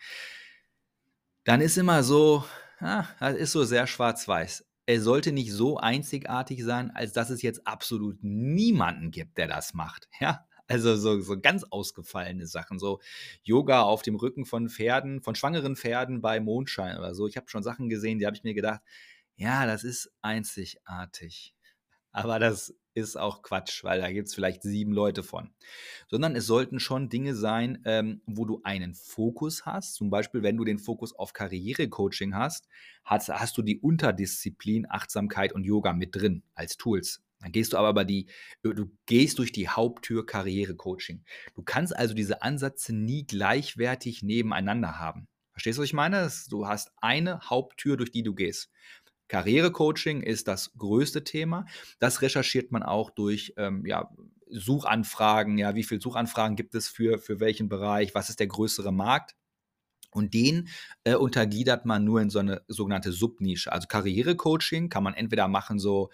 dann 1.44 1.60
ist 1.60 1.76
immer 1.76 2.02
so, 2.02 2.44
Ah, 2.80 3.06
das 3.20 3.36
ist 3.36 3.52
so 3.52 3.64
sehr 3.64 3.86
schwarz-weiß. 3.86 4.66
Er 4.86 5.00
sollte 5.00 5.32
nicht 5.32 5.52
so 5.52 5.78
einzigartig 5.78 6.62
sein, 6.62 6.90
als 6.90 7.12
dass 7.12 7.30
es 7.30 7.40
jetzt 7.40 7.66
absolut 7.66 8.18
niemanden 8.22 9.10
gibt, 9.10 9.38
der 9.38 9.48
das 9.48 9.72
macht. 9.74 10.08
Ja, 10.20 10.46
also 10.66 10.96
so, 10.96 11.20
so 11.20 11.38
ganz 11.38 11.64
ausgefallene 11.64 12.46
Sachen, 12.46 12.78
so 12.78 13.00
Yoga 13.42 13.82
auf 13.82 14.02
dem 14.02 14.16
Rücken 14.16 14.46
von 14.46 14.68
Pferden, 14.68 15.22
von 15.22 15.34
schwangeren 15.34 15.76
Pferden 15.76 16.20
bei 16.20 16.40
Mondschein 16.40 16.98
oder 16.98 17.14
so. 17.14 17.26
Ich 17.26 17.36
habe 17.36 17.48
schon 17.48 17.62
Sachen 17.62 17.88
gesehen, 17.88 18.18
die 18.18 18.26
habe 18.26 18.36
ich 18.36 18.44
mir 18.44 18.54
gedacht, 18.54 18.80
ja, 19.36 19.66
das 19.66 19.84
ist 19.84 20.12
einzigartig. 20.22 21.54
Aber 22.12 22.38
das 22.38 22.74
ist 22.94 23.16
auch 23.16 23.42
Quatsch, 23.42 23.82
weil 23.82 24.00
da 24.00 24.10
gibt 24.12 24.28
es 24.28 24.34
vielleicht 24.34 24.62
sieben 24.62 24.92
Leute 24.92 25.24
von. 25.24 25.52
Sondern 26.06 26.36
es 26.36 26.46
sollten 26.46 26.78
schon 26.78 27.08
Dinge 27.08 27.34
sein, 27.34 27.82
ähm, 27.84 28.22
wo 28.24 28.44
du 28.44 28.60
einen 28.62 28.94
Fokus 28.94 29.66
hast. 29.66 29.94
Zum 29.94 30.10
Beispiel, 30.10 30.44
wenn 30.44 30.56
du 30.56 30.64
den 30.64 30.78
Fokus 30.78 31.12
auf 31.12 31.32
Karrierecoaching 31.32 32.36
hast, 32.36 32.68
hast, 33.04 33.30
hast 33.30 33.58
du 33.58 33.62
die 33.62 33.80
Unterdisziplin 33.80 34.86
Achtsamkeit 34.88 35.52
und 35.52 35.64
Yoga 35.64 35.92
mit 35.92 36.14
drin 36.14 36.44
als 36.54 36.76
Tools. 36.76 37.20
Dann 37.44 37.52
gehst 37.52 37.74
du 37.74 37.76
aber 37.76 37.92
bei 37.92 38.04
die, 38.04 38.26
du 38.62 38.90
gehst 39.04 39.38
durch 39.38 39.52
die 39.52 39.68
Haupttür 39.68 40.24
Karrierecoaching. 40.24 41.24
Du 41.54 41.62
kannst 41.62 41.94
also 41.94 42.14
diese 42.14 42.40
Ansätze 42.40 42.96
nie 42.96 43.26
gleichwertig 43.26 44.22
nebeneinander 44.22 44.98
haben. 44.98 45.28
Verstehst 45.52 45.76
du, 45.76 45.82
was 45.82 45.88
ich 45.88 45.92
meine? 45.92 46.32
Du 46.48 46.66
hast 46.66 46.90
eine 47.02 47.40
Haupttür, 47.40 47.98
durch 47.98 48.10
die 48.10 48.22
du 48.22 48.34
gehst. 48.34 48.70
Karrierecoaching 49.28 50.22
ist 50.22 50.48
das 50.48 50.72
größte 50.78 51.22
Thema. 51.22 51.66
Das 51.98 52.22
recherchiert 52.22 52.72
man 52.72 52.82
auch 52.82 53.10
durch 53.10 53.52
ähm, 53.58 53.84
ja, 53.84 54.10
Suchanfragen. 54.48 55.58
Ja, 55.58 55.74
wie 55.74 55.84
viele 55.84 56.00
Suchanfragen 56.00 56.56
gibt 56.56 56.74
es 56.74 56.88
für, 56.88 57.18
für 57.18 57.40
welchen 57.40 57.68
Bereich? 57.68 58.14
Was 58.14 58.30
ist 58.30 58.40
der 58.40 58.46
größere 58.46 58.92
Markt? 58.92 59.36
Und 60.10 60.32
den 60.32 60.68
äh, 61.02 61.14
untergliedert 61.14 61.84
man 61.84 62.04
nur 62.04 62.22
in 62.22 62.30
so 62.30 62.38
eine 62.38 62.62
sogenannte 62.68 63.12
Subnische. 63.12 63.70
Also 63.70 63.86
Karrierecoaching 63.86 64.88
kann 64.88 65.02
man 65.02 65.12
entweder 65.12 65.46
machen 65.46 65.78
so 65.78 66.10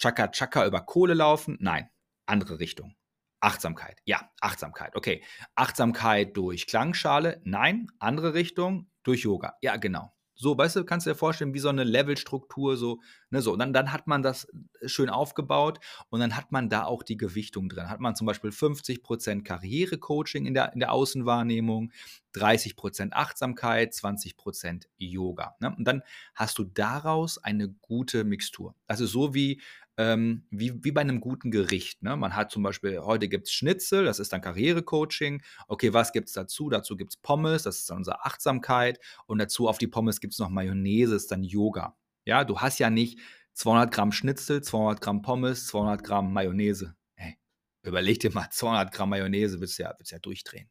Chaka 0.00 0.28
Chaka 0.28 0.66
über 0.66 0.80
Kohle 0.80 1.14
laufen. 1.14 1.56
Nein, 1.60 1.90
andere 2.26 2.58
Richtung. 2.58 2.96
Achtsamkeit. 3.40 4.00
Ja, 4.04 4.30
Achtsamkeit. 4.40 4.96
Okay. 4.96 5.22
Achtsamkeit 5.54 6.36
durch 6.36 6.66
Klangschale. 6.66 7.40
Nein, 7.44 7.88
andere 7.98 8.34
Richtung 8.34 8.90
durch 9.02 9.22
Yoga. 9.22 9.54
Ja, 9.62 9.76
genau. 9.76 10.12
So, 10.40 10.56
weißt 10.56 10.76
du, 10.76 10.84
kannst 10.86 11.06
du 11.06 11.10
dir 11.10 11.16
vorstellen, 11.16 11.52
wie 11.52 11.58
so 11.58 11.68
eine 11.68 11.84
Levelstruktur, 11.84 12.78
so, 12.78 13.00
ne, 13.28 13.42
so. 13.42 13.52
Und 13.52 13.58
dann, 13.58 13.74
dann 13.74 13.92
hat 13.92 14.06
man 14.06 14.22
das 14.22 14.46
äh, 14.80 14.88
schön 14.88 15.10
aufgebaut 15.10 15.80
und 16.08 16.20
dann 16.20 16.34
hat 16.34 16.50
man 16.50 16.70
da 16.70 16.84
auch 16.84 17.02
die 17.02 17.18
Gewichtung 17.18 17.68
drin. 17.68 17.90
Hat 17.90 18.00
man 18.00 18.16
zum 18.16 18.26
Beispiel 18.26 18.48
50% 18.48 19.42
Karrierecoaching 19.42 20.46
in 20.46 20.54
der, 20.54 20.72
in 20.72 20.80
der 20.80 20.92
Außenwahrnehmung, 20.92 21.92
30% 22.34 23.12
Achtsamkeit, 23.12 23.92
20% 23.92 24.86
Yoga. 24.96 25.56
Ne? 25.60 25.74
Und 25.76 25.84
dann 25.84 26.02
hast 26.34 26.56
du 26.56 26.64
daraus 26.64 27.36
eine 27.36 27.68
gute 27.68 28.24
Mixtur. 28.24 28.74
Also 28.86 29.04
so 29.04 29.34
wie 29.34 29.60
ähm, 30.00 30.46
wie, 30.50 30.82
wie 30.82 30.92
bei 30.92 31.02
einem 31.02 31.20
guten 31.20 31.50
Gericht. 31.50 32.02
Ne? 32.02 32.16
Man 32.16 32.34
hat 32.34 32.50
zum 32.50 32.62
Beispiel, 32.62 33.00
heute 33.00 33.28
gibt 33.28 33.48
es 33.48 33.52
Schnitzel, 33.52 34.06
das 34.06 34.18
ist 34.18 34.32
dann 34.32 34.40
Karrierecoaching. 34.40 35.42
Okay, 35.68 35.92
was 35.92 36.12
gibt 36.12 36.28
es 36.28 36.34
dazu? 36.34 36.70
Dazu 36.70 36.96
gibt 36.96 37.12
es 37.12 37.16
Pommes, 37.18 37.64
das 37.64 37.80
ist 37.80 37.90
dann 37.90 37.98
unsere 37.98 38.24
Achtsamkeit. 38.24 38.98
Und 39.26 39.38
dazu 39.38 39.68
auf 39.68 39.76
die 39.76 39.88
Pommes 39.88 40.20
gibt 40.20 40.32
es 40.32 40.38
noch 40.38 40.48
Mayonnaise, 40.48 41.12
das 41.12 41.24
ist 41.24 41.30
dann 41.30 41.42
Yoga. 41.42 41.98
Ja, 42.24 42.44
du 42.44 42.58
hast 42.60 42.78
ja 42.78 42.88
nicht 42.88 43.18
200 43.52 43.92
Gramm 43.92 44.10
Schnitzel, 44.10 44.62
200 44.62 45.02
Gramm 45.02 45.20
Pommes, 45.20 45.66
200 45.66 46.02
Gramm 46.02 46.32
Mayonnaise. 46.32 46.94
Hey, 47.14 47.36
überleg 47.82 48.20
dir 48.20 48.32
mal, 48.32 48.48
200 48.50 48.92
Gramm 48.94 49.10
Mayonnaise 49.10 49.60
willst 49.60 49.78
du 49.78 49.82
ja, 49.82 49.94
ja 50.02 50.18
durchdrehen. 50.18 50.70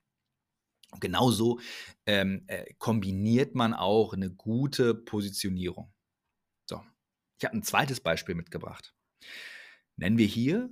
Und 0.91 1.01
genauso 1.01 1.59
ähm, 2.07 2.45
äh, 2.47 2.73
kombiniert 2.79 3.53
man 3.53 3.75
auch 3.75 4.13
eine 4.13 4.31
gute 4.31 4.95
Positionierung. 4.95 5.93
So, 6.67 6.81
ich 7.37 7.45
habe 7.45 7.55
ein 7.55 7.61
zweites 7.61 7.99
Beispiel 7.99 8.33
mitgebracht. 8.33 8.95
Nennen 9.95 10.17
wir 10.17 10.27
hier 10.27 10.69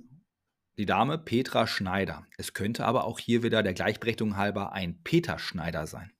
die 0.78 0.86
Dame 0.86 1.18
Petra 1.18 1.66
Schneider. 1.66 2.26
Es 2.36 2.54
könnte 2.54 2.86
aber 2.86 3.04
auch 3.04 3.18
hier 3.18 3.42
wieder 3.42 3.62
der 3.62 3.74
Gleichberechtigung 3.74 4.36
halber 4.36 4.72
ein 4.72 5.02
Peter 5.02 5.38
Schneider 5.38 5.86
sein. 5.86 6.12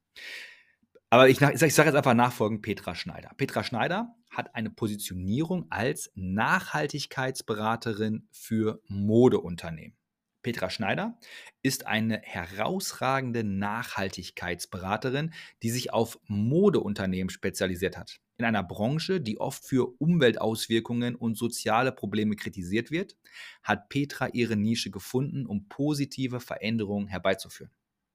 Aber 1.09 1.27
ich, 1.27 1.41
ich 1.41 1.73
sage 1.73 1.89
jetzt 1.89 1.95
einfach 1.95 2.13
nachfolgend 2.13 2.61
Petra 2.61 2.93
Schneider. 2.93 3.31
Petra 3.35 3.63
Schneider 3.63 4.15
hat 4.29 4.53
eine 4.53 4.69
Positionierung 4.69 5.65
als 5.71 6.11
Nachhaltigkeitsberaterin 6.13 8.27
für 8.31 8.79
Modeunternehmen. 8.87 9.97
Petra 10.43 10.69
Schneider 10.69 11.17
ist 11.63 11.87
eine 11.87 12.21
herausragende 12.21 13.43
Nachhaltigkeitsberaterin, 13.43 15.33
die 15.63 15.71
sich 15.71 15.91
auf 15.91 16.19
Modeunternehmen 16.27 17.29
spezialisiert 17.29 17.97
hat. 17.97 18.19
In 18.39 18.45
einer 18.45 18.63
Branche, 18.63 19.19
die 19.19 19.37
oft 19.37 19.65
für 19.65 19.99
Umweltauswirkungen 19.99 21.15
und 21.15 21.37
soziale 21.37 21.91
Probleme 21.91 22.37
kritisiert 22.37 22.89
wird, 22.89 23.17
hat 23.63 23.89
Petra 23.89 24.29
ihre 24.29 24.55
Nische 24.55 24.91
gefunden, 24.91 25.45
um 25.45 25.67
positive 25.67 26.39
Veränderungen 26.39 27.07
herbeizuführen. 27.07 27.73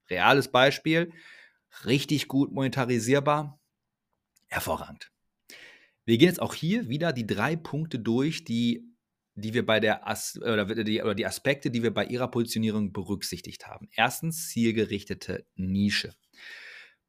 Reales 0.09 0.49
Beispiel, 0.49 1.13
richtig 1.85 2.27
gut 2.27 2.53
monetarisierbar, 2.53 3.61
hervorragend. 4.49 5.13
Wir 6.07 6.17
gehen 6.17 6.29
jetzt 6.29 6.41
auch 6.41 6.55
hier 6.55 6.89
wieder 6.89 7.13
die 7.13 7.27
drei 7.27 7.55
Punkte 7.55 7.99
durch, 7.99 8.45
die 8.45 8.95
die 9.37 9.53
wir 9.53 9.67
bei 9.67 9.81
der 9.81 10.07
As 10.09 10.41
oder 10.41 10.65
die, 10.65 11.03
oder 11.03 11.15
die 11.15 11.27
Aspekte, 11.27 11.71
die 11.71 11.83
wir 11.83 11.93
bei 11.93 12.07
ihrer 12.07 12.29
Positionierung 12.29 12.93
berücksichtigt 12.93 13.67
haben. 13.67 13.89
Erstens 13.93 14.49
zielgerichtete 14.49 15.45
Nische. 15.57 16.15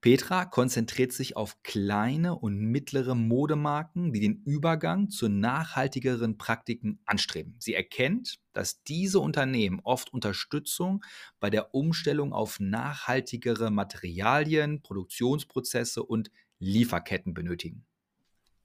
Petra 0.05 0.45
konzentriert 0.45 1.13
sich 1.13 1.35
auf 1.35 1.63
kleine 1.63 2.35
und 2.35 2.59
mittlere 2.59 3.15
Modemarken, 3.15 4.13
die 4.13 4.19
den 4.19 4.43
Übergang 4.45 5.09
zu 5.09 5.29
nachhaltigeren 5.29 6.37
Praktiken 6.37 6.99
anstreben. 7.05 7.55
Sie 7.57 7.73
erkennt, 7.73 8.37
dass 8.53 8.83
diese 8.83 9.19
Unternehmen 9.19 9.79
oft 9.83 10.13
Unterstützung 10.13 11.03
bei 11.39 11.49
der 11.49 11.73
Umstellung 11.73 12.33
auf 12.33 12.59
nachhaltigere 12.59 13.71
Materialien, 13.71 14.83
Produktionsprozesse 14.83 16.03
und 16.03 16.29
Lieferketten 16.59 17.33
benötigen. 17.33 17.87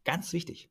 Ganz 0.05 0.35
wichtig. 0.35 0.69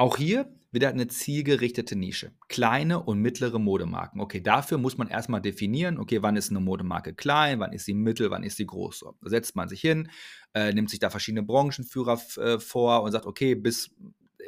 Auch 0.00 0.16
hier 0.16 0.50
wieder 0.72 0.88
eine 0.88 1.08
zielgerichtete 1.08 1.94
Nische. 1.94 2.32
Kleine 2.48 3.02
und 3.02 3.20
mittlere 3.20 3.58
Modemarken. 3.58 4.22
Okay, 4.22 4.40
dafür 4.40 4.78
muss 4.78 4.96
man 4.96 5.08
erstmal 5.08 5.42
definieren, 5.42 5.98
okay, 5.98 6.22
wann 6.22 6.36
ist 6.36 6.48
eine 6.48 6.60
Modemarke 6.60 7.12
klein, 7.12 7.60
wann 7.60 7.74
ist 7.74 7.84
sie 7.84 7.92
mittel, 7.92 8.30
wann 8.30 8.42
ist 8.42 8.56
sie 8.56 8.64
groß. 8.64 9.04
Da 9.20 9.28
setzt 9.28 9.56
man 9.56 9.68
sich 9.68 9.82
hin, 9.82 10.10
äh, 10.54 10.72
nimmt 10.72 10.88
sich 10.88 11.00
da 11.00 11.10
verschiedene 11.10 11.42
Branchenführer 11.42 12.18
äh, 12.38 12.58
vor 12.58 13.02
und 13.02 13.12
sagt, 13.12 13.26
okay, 13.26 13.54
bis 13.54 13.94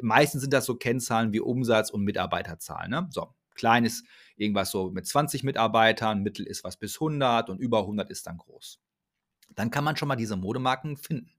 meistens 0.01 0.41
sind 0.41 0.53
das 0.53 0.65
so 0.65 0.73
Kennzahlen 0.73 1.33
wie 1.33 1.39
Umsatz 1.39 1.91
und 1.91 2.03
Mitarbeiterzahl. 2.03 2.89
Ne? 2.89 3.07
So, 3.11 3.35
klein 3.53 3.85
ist 3.85 4.07
irgendwas 4.35 4.71
so 4.71 4.89
mit 4.89 5.05
20 5.05 5.43
Mitarbeitern, 5.43 6.23
mittel 6.23 6.47
ist 6.47 6.63
was 6.63 6.77
bis 6.77 6.95
100 6.95 7.51
und 7.51 7.59
über 7.59 7.81
100 7.81 8.09
ist 8.09 8.25
dann 8.25 8.39
groß. 8.39 8.79
Dann 9.53 9.69
kann 9.69 9.83
man 9.83 9.97
schon 9.97 10.07
mal 10.07 10.15
diese 10.15 10.35
Modemarken 10.35 10.97
finden. 10.97 11.29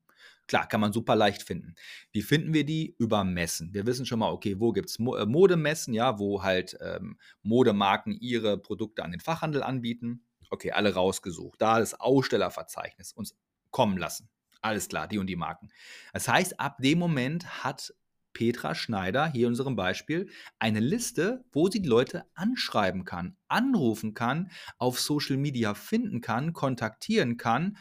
Klar, 0.47 0.69
kann 0.69 0.81
man 0.81 0.93
super 0.93 1.17
leicht 1.17 1.43
finden. 1.43 1.75
Wie 2.13 2.21
finden 2.21 2.53
wir 2.53 2.65
die? 2.65 2.95
Über 2.99 3.25
Messen. 3.25 3.73
Wir 3.73 3.87
wissen 3.87 4.05
schon 4.05 4.19
mal, 4.19 4.31
okay, 4.31 4.61
wo 4.61 4.73
gibt 4.73 4.91
es 4.91 4.99
äh, 4.99 5.27
Modemessen, 5.27 5.95
ja, 5.95 6.19
wo 6.19 6.43
halt 6.43 6.77
ähm, 6.81 7.19
Modemarken 7.43 8.13
ihre 8.13 8.59
Produkte 8.59 9.05
an 9.05 9.11
den 9.11 9.21
Fachhandel 9.21 9.63
anbieten. 9.63 10.25
Okay, 10.51 10.73
alle 10.73 10.95
rausgesucht. 10.95 11.61
Da 11.61 11.79
das 11.79 11.99
Ausstellerverzeichnis 11.99 13.13
uns 13.13 13.35
kommen 13.71 13.97
lassen. 13.97 14.29
Alles 14.61 14.89
klar, 14.89 15.09
die 15.09 15.19
und 15.19 15.27
die 15.27 15.37
Marken. 15.37 15.71
Das 16.13 16.29
heißt, 16.29 16.61
ab 16.61 16.77
dem 16.79 16.99
Moment 16.99 17.65
hat 17.65 17.95
Petra 18.35 18.75
Schneider, 18.75 19.29
hier 19.29 19.47
in 19.47 19.53
unserem 19.53 19.77
Beispiel, 19.77 20.29
eine 20.59 20.81
Liste, 20.81 21.45
wo 21.53 21.69
sie 21.71 21.81
die 21.81 21.89
Leute 21.89 22.25
anschreiben 22.35 23.05
kann, 23.05 23.37
anrufen 23.49 24.13
kann, 24.13 24.51
auf 24.77 25.01
Social 25.01 25.37
Media 25.37 25.75
finden 25.75 26.21
kann, 26.21 26.53
kontaktieren 26.53 27.37
kann. 27.37 27.79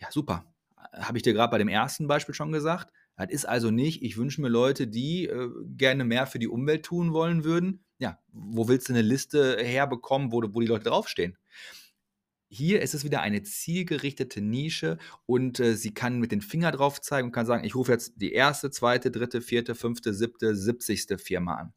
Ja, 0.00 0.10
super 0.10 0.53
habe 0.94 1.18
ich 1.18 1.22
dir 1.22 1.32
gerade 1.32 1.50
bei 1.50 1.58
dem 1.58 1.68
ersten 1.68 2.06
Beispiel 2.06 2.34
schon 2.34 2.52
gesagt. 2.52 2.92
Das 3.16 3.30
ist 3.30 3.44
also 3.44 3.70
nicht, 3.70 4.02
ich 4.02 4.16
wünsche 4.16 4.40
mir 4.40 4.48
Leute, 4.48 4.86
die 4.88 5.26
äh, 5.26 5.48
gerne 5.76 6.04
mehr 6.04 6.26
für 6.26 6.38
die 6.38 6.48
Umwelt 6.48 6.84
tun 6.84 7.12
wollen 7.12 7.44
würden. 7.44 7.84
Ja, 7.98 8.18
wo 8.32 8.68
willst 8.68 8.88
du 8.88 8.92
eine 8.92 9.02
Liste 9.02 9.56
herbekommen, 9.62 10.32
wo, 10.32 10.42
wo 10.42 10.60
die 10.60 10.66
Leute 10.66 10.84
draufstehen? 10.84 11.36
Hier 12.48 12.82
ist 12.82 12.94
es 12.94 13.04
wieder 13.04 13.20
eine 13.20 13.42
zielgerichtete 13.42 14.40
Nische 14.40 14.98
und 15.26 15.60
äh, 15.60 15.74
sie 15.76 15.94
kann 15.94 16.20
mit 16.20 16.32
den 16.32 16.40
Finger 16.40 16.72
drauf 16.72 17.00
zeigen 17.00 17.28
und 17.28 17.32
kann 17.32 17.46
sagen, 17.46 17.64
ich 17.64 17.74
rufe 17.74 17.92
jetzt 17.92 18.14
die 18.16 18.32
erste, 18.32 18.70
zweite, 18.70 19.10
dritte, 19.10 19.40
vierte, 19.40 19.74
fünfte, 19.74 20.14
siebte, 20.14 20.54
siebzigste 20.54 21.18
Firma 21.18 21.56
an 21.56 21.74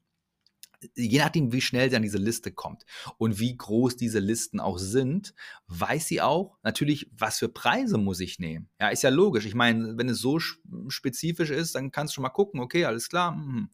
je 0.95 1.19
nachdem, 1.19 1.51
wie 1.51 1.61
schnell 1.61 1.89
sie 1.89 1.95
an 1.95 2.03
diese 2.03 2.17
Liste 2.17 2.51
kommt 2.51 2.85
und 3.17 3.39
wie 3.39 3.55
groß 3.55 3.95
diese 3.95 4.19
Listen 4.19 4.59
auch 4.59 4.77
sind, 4.77 5.33
weiß 5.67 6.07
sie 6.07 6.21
auch 6.21 6.57
natürlich, 6.63 7.09
was 7.17 7.39
für 7.39 7.49
Preise 7.49 7.97
muss 7.97 8.19
ich 8.19 8.39
nehmen. 8.39 8.69
Ja, 8.79 8.89
ist 8.89 9.03
ja 9.03 9.09
logisch. 9.09 9.45
Ich 9.45 9.55
meine, 9.55 9.97
wenn 9.97 10.09
es 10.09 10.19
so 10.19 10.39
spezifisch 10.39 11.49
ist, 11.49 11.75
dann 11.75 11.91
kannst 11.91 12.13
du 12.13 12.15
schon 12.15 12.23
mal 12.23 12.29
gucken, 12.29 12.59
okay, 12.59 12.85
alles 12.85 13.09
klar. 13.09 13.33
Mh. 13.33 13.69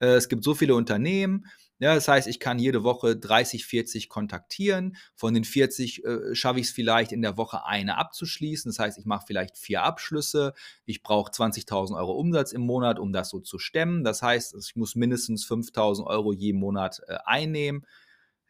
Äh, 0.00 0.06
es 0.14 0.28
gibt 0.28 0.44
so 0.44 0.54
viele 0.54 0.74
Unternehmen, 0.74 1.46
Ja, 1.80 1.94
das 1.94 2.08
heißt, 2.08 2.26
ich 2.26 2.40
kann 2.40 2.58
jede 2.58 2.82
Woche 2.82 3.16
30, 3.16 3.64
40 3.64 4.08
kontaktieren. 4.08 4.96
Von 5.14 5.34
den 5.34 5.44
40 5.44 6.04
äh, 6.04 6.34
schaffe 6.34 6.58
ich 6.58 6.66
es 6.66 6.72
vielleicht 6.72 7.12
in 7.12 7.22
der 7.22 7.36
Woche 7.36 7.64
eine 7.66 7.98
abzuschließen. 7.98 8.68
Das 8.68 8.80
heißt, 8.80 8.98
ich 8.98 9.06
mache 9.06 9.26
vielleicht 9.26 9.56
vier 9.56 9.84
Abschlüsse. 9.84 10.54
Ich 10.86 11.02
brauche 11.02 11.30
20.000 11.30 11.96
Euro 11.96 12.12
Umsatz 12.12 12.52
im 12.52 12.62
Monat, 12.62 12.98
um 12.98 13.12
das 13.12 13.28
so 13.28 13.38
zu 13.38 13.58
stemmen. 13.60 14.02
Das 14.02 14.22
heißt, 14.22 14.56
ich 14.58 14.74
muss 14.74 14.96
mindestens 14.96 15.46
5.000 15.46 16.04
Euro 16.04 16.32
jeden 16.32 16.58
Monat 16.58 17.00
äh, 17.06 17.18
einnehmen. 17.24 17.86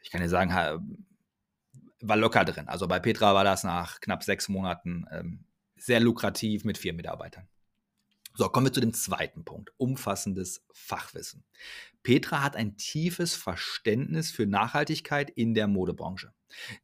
Ich 0.00 0.10
kann 0.10 0.22
ja 0.22 0.28
sagen, 0.28 0.96
war 2.00 2.16
locker 2.16 2.44
drin. 2.44 2.68
Also 2.68 2.88
bei 2.88 3.00
Petra 3.00 3.34
war 3.34 3.44
das 3.44 3.64
nach 3.64 4.00
knapp 4.00 4.22
sechs 4.22 4.48
Monaten 4.48 5.06
ähm, 5.10 5.44
sehr 5.76 6.00
lukrativ 6.00 6.64
mit 6.64 6.78
vier 6.78 6.92
Mitarbeitern. 6.92 7.48
So, 8.38 8.48
kommen 8.48 8.66
wir 8.66 8.72
zu 8.72 8.78
dem 8.78 8.94
zweiten 8.94 9.44
Punkt. 9.44 9.72
Umfassendes 9.78 10.64
Fachwissen. 10.72 11.42
Petra 12.04 12.40
hat 12.40 12.54
ein 12.54 12.76
tiefes 12.76 13.34
Verständnis 13.34 14.30
für 14.30 14.46
Nachhaltigkeit 14.46 15.28
in 15.28 15.54
der 15.54 15.66
Modebranche. 15.66 16.32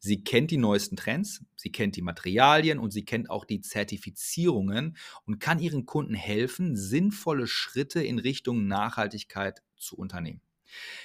Sie 0.01 0.25
kennt 0.25 0.51
die 0.51 0.57
neuesten 0.57 0.97
Trends, 0.97 1.45
sie 1.55 1.71
kennt 1.71 1.95
die 1.95 2.03
Materialien 2.03 2.81
und 2.81 2.91
sie 2.91 3.05
kennt 3.05 3.31
auch 3.31 3.45
die 3.45 3.61
Zertifizierungen 3.61 4.97
und 5.27 5.39
kann 5.39 5.61
ihren 5.61 5.87
Kunden 5.87 6.15
helfen, 6.15 6.75
sinnvolle 6.75 7.47
Schritte 7.47 8.03
in 8.03 8.19
Richtung 8.19 8.67
Nachhaltigkeit 8.67 9.63
zu 9.77 9.97
unternehmen. 9.97 10.41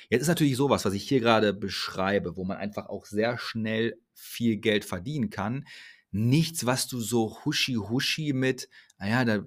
Jetzt 0.09 0.23
ist 0.23 0.29
natürlich 0.29 0.57
sowas, 0.57 0.83
was 0.83 0.95
ich 0.95 1.07
hier 1.07 1.19
gerade 1.19 1.53
beschreibe, 1.53 2.35
wo 2.37 2.43
man 2.43 2.57
einfach 2.57 2.87
auch 2.87 3.05
sehr 3.05 3.37
schnell 3.37 4.01
viel 4.15 4.57
Geld 4.57 4.83
verdienen 4.83 5.29
kann. 5.29 5.67
Nichts, 6.09 6.65
was 6.65 6.87
du 6.87 6.99
so 6.99 7.37
huschi-huschi 7.45 8.33
mit, 8.33 8.67
naja, 8.97 9.25
da 9.25 9.45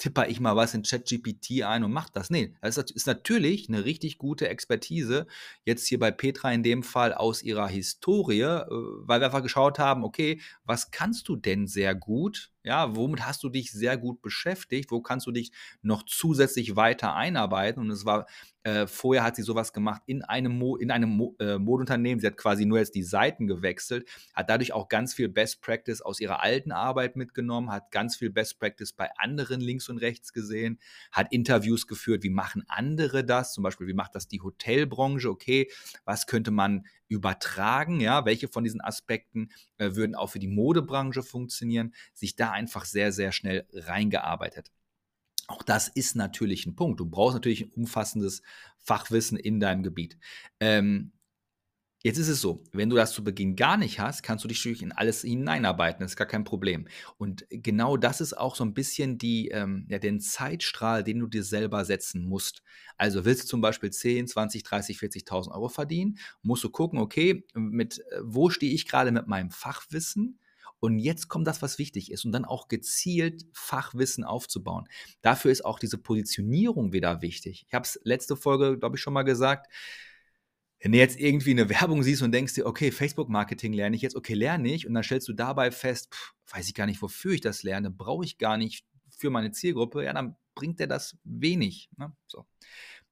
tipper 0.00 0.28
ich 0.28 0.40
mal 0.40 0.56
was 0.56 0.74
in 0.74 0.82
ChatGPT 0.82 1.62
ein 1.62 1.84
und 1.84 1.92
mache 1.92 2.10
das. 2.12 2.30
Nee, 2.30 2.54
das 2.62 2.78
ist 2.78 3.06
natürlich 3.06 3.68
eine 3.68 3.84
richtig 3.84 4.18
gute 4.18 4.48
Expertise, 4.48 5.26
jetzt 5.64 5.86
hier 5.86 5.98
bei 5.98 6.10
Petra 6.10 6.50
in 6.52 6.62
dem 6.62 6.82
Fall 6.82 7.12
aus 7.12 7.42
ihrer 7.42 7.68
Historie, 7.68 8.40
äh, 8.40 8.64
weil 8.70 9.20
wir 9.20 9.26
einfach 9.26 9.42
geschaut 9.42 9.78
haben, 9.78 10.02
okay, 10.02 10.40
was 10.64 10.90
kannst 10.90 11.28
du 11.28 11.36
denn 11.36 11.66
sehr 11.66 11.94
gut? 11.94 12.50
Ja, 12.62 12.94
womit 12.94 13.26
hast 13.26 13.42
du 13.42 13.48
dich 13.48 13.72
sehr 13.72 13.96
gut 13.96 14.20
beschäftigt? 14.20 14.90
Wo 14.90 15.00
kannst 15.00 15.26
du 15.26 15.32
dich 15.32 15.50
noch 15.82 16.02
zusätzlich 16.04 16.76
weiter 16.76 17.14
einarbeiten? 17.14 17.80
Und 17.80 17.90
es 17.90 18.04
war 18.04 18.26
äh, 18.62 18.86
vorher 18.86 19.24
hat 19.24 19.36
sie 19.36 19.42
sowas 19.42 19.72
gemacht 19.72 20.02
in 20.04 20.22
einem, 20.22 20.58
Mo 20.58 20.76
in 20.76 20.90
einem 20.90 21.08
Mo 21.08 21.34
äh, 21.38 21.58
Modeunternehmen. 21.58 22.20
Sie 22.20 22.26
hat 22.26 22.36
quasi 22.36 22.66
nur 22.66 22.78
jetzt 22.78 22.94
die 22.94 23.02
Seiten 23.02 23.46
gewechselt, 23.46 24.06
hat 24.34 24.50
dadurch 24.50 24.74
auch 24.74 24.88
ganz 24.88 25.14
viel 25.14 25.30
Best 25.30 25.62
Practice 25.62 26.02
aus 26.02 26.20
ihrer 26.20 26.42
alten 26.42 26.70
Arbeit 26.70 27.16
mitgenommen, 27.16 27.70
hat 27.70 27.90
ganz 27.90 28.16
viel 28.16 28.28
Best 28.28 28.58
Practice 28.58 28.92
bei 28.92 29.08
anderen 29.16 29.60
links 29.62 29.88
und 29.88 29.96
rechts 29.96 30.34
gesehen, 30.34 30.78
hat 31.10 31.32
Interviews 31.32 31.86
geführt, 31.86 32.22
wie 32.22 32.30
machen 32.30 32.64
andere 32.68 33.24
das, 33.24 33.54
zum 33.54 33.64
Beispiel, 33.64 33.86
wie 33.86 33.94
macht 33.94 34.14
das 34.14 34.28
die 34.28 34.42
Hotelbranche, 34.42 35.30
okay, 35.30 35.70
was 36.04 36.26
könnte 36.26 36.50
man 36.50 36.84
übertragen, 37.08 38.00
ja, 38.00 38.26
welche 38.26 38.48
von 38.48 38.62
diesen 38.62 38.82
Aspekten 38.82 39.48
äh, 39.80 39.96
würden 39.96 40.14
auch 40.14 40.28
für 40.28 40.38
die 40.38 40.48
Modebranche 40.48 41.22
funktionieren, 41.22 41.94
sich 42.14 42.36
da 42.36 42.52
einfach 42.52 42.84
sehr, 42.84 43.12
sehr 43.12 43.32
schnell 43.32 43.66
reingearbeitet. 43.72 44.70
Auch 45.48 45.62
das 45.62 45.88
ist 45.88 46.14
natürlich 46.14 46.66
ein 46.66 46.76
Punkt. 46.76 47.00
Du 47.00 47.06
brauchst 47.06 47.34
natürlich 47.34 47.62
ein 47.62 47.72
umfassendes 47.72 48.42
Fachwissen 48.78 49.36
in 49.36 49.58
deinem 49.58 49.82
Gebiet. 49.82 50.18
Ähm, 50.60 51.12
Jetzt 52.02 52.16
ist 52.16 52.28
es 52.28 52.40
so, 52.40 52.64
wenn 52.72 52.88
du 52.88 52.96
das 52.96 53.12
zu 53.12 53.22
Beginn 53.22 53.56
gar 53.56 53.76
nicht 53.76 54.00
hast, 54.00 54.22
kannst 54.22 54.42
du 54.42 54.48
dich 54.48 54.58
natürlich 54.60 54.82
in 54.82 54.92
alles 54.92 55.20
hineinarbeiten, 55.20 56.00
das 56.00 56.12
ist 56.12 56.16
gar 56.16 56.26
kein 56.26 56.44
Problem. 56.44 56.88
Und 57.18 57.44
genau 57.50 57.98
das 57.98 58.22
ist 58.22 58.32
auch 58.32 58.56
so 58.56 58.64
ein 58.64 58.72
bisschen 58.72 59.18
die, 59.18 59.48
ähm, 59.48 59.84
ja, 59.90 59.98
den 59.98 60.18
Zeitstrahl, 60.18 61.04
den 61.04 61.18
du 61.18 61.26
dir 61.26 61.44
selber 61.44 61.84
setzen 61.84 62.24
musst. 62.24 62.62
Also 62.96 63.26
willst 63.26 63.42
du 63.42 63.48
zum 63.48 63.60
Beispiel 63.60 63.90
10, 63.90 64.28
20, 64.28 64.62
30, 64.62 64.96
40.000 64.98 65.50
Euro 65.50 65.68
verdienen, 65.68 66.16
musst 66.42 66.64
du 66.64 66.70
gucken, 66.70 66.98
okay, 66.98 67.44
mit, 67.54 67.98
äh, 67.98 68.20
wo 68.22 68.48
stehe 68.48 68.72
ich 68.72 68.88
gerade 68.88 69.12
mit 69.12 69.26
meinem 69.26 69.50
Fachwissen? 69.50 70.38
Und 70.82 70.98
jetzt 70.98 71.28
kommt 71.28 71.46
das, 71.46 71.60
was 71.60 71.78
wichtig 71.78 72.10
ist, 72.10 72.24
und 72.24 72.32
dann 72.32 72.46
auch 72.46 72.68
gezielt 72.68 73.44
Fachwissen 73.52 74.24
aufzubauen. 74.24 74.88
Dafür 75.20 75.50
ist 75.50 75.66
auch 75.66 75.78
diese 75.78 75.98
Positionierung 75.98 76.94
wieder 76.94 77.20
wichtig. 77.20 77.66
Ich 77.68 77.74
habe 77.74 77.84
es 77.84 78.00
letzte 78.04 78.34
Folge, 78.34 78.78
glaube 78.78 78.96
ich, 78.96 79.02
schon 79.02 79.12
mal 79.12 79.22
gesagt. 79.22 79.70
Wenn 80.80 80.92
du 80.92 80.98
jetzt 80.98 81.20
irgendwie 81.20 81.50
eine 81.50 81.68
Werbung 81.68 82.02
siehst 82.02 82.22
und 82.22 82.32
denkst 82.32 82.54
dir, 82.54 82.66
okay, 82.66 82.90
Facebook-Marketing 82.90 83.74
lerne 83.74 83.96
ich 83.96 84.02
jetzt, 84.02 84.16
okay, 84.16 84.32
lerne 84.32 84.72
ich, 84.72 84.86
und 84.86 84.94
dann 84.94 85.02
stellst 85.02 85.28
du 85.28 85.34
dabei 85.34 85.70
fest, 85.70 86.14
pff, 86.14 86.32
weiß 86.54 86.68
ich 86.68 86.74
gar 86.74 86.86
nicht, 86.86 87.02
wofür 87.02 87.32
ich 87.32 87.42
das 87.42 87.62
lerne, 87.62 87.90
brauche 87.90 88.24
ich 88.24 88.38
gar 88.38 88.56
nicht 88.56 88.86
für 89.10 89.28
meine 89.30 89.52
Zielgruppe, 89.52 90.04
ja, 90.04 90.14
dann 90.14 90.36
bringt 90.54 90.80
dir 90.80 90.86
das 90.86 91.18
wenig. 91.24 91.90
Ne? 91.98 92.12
So. 92.26 92.46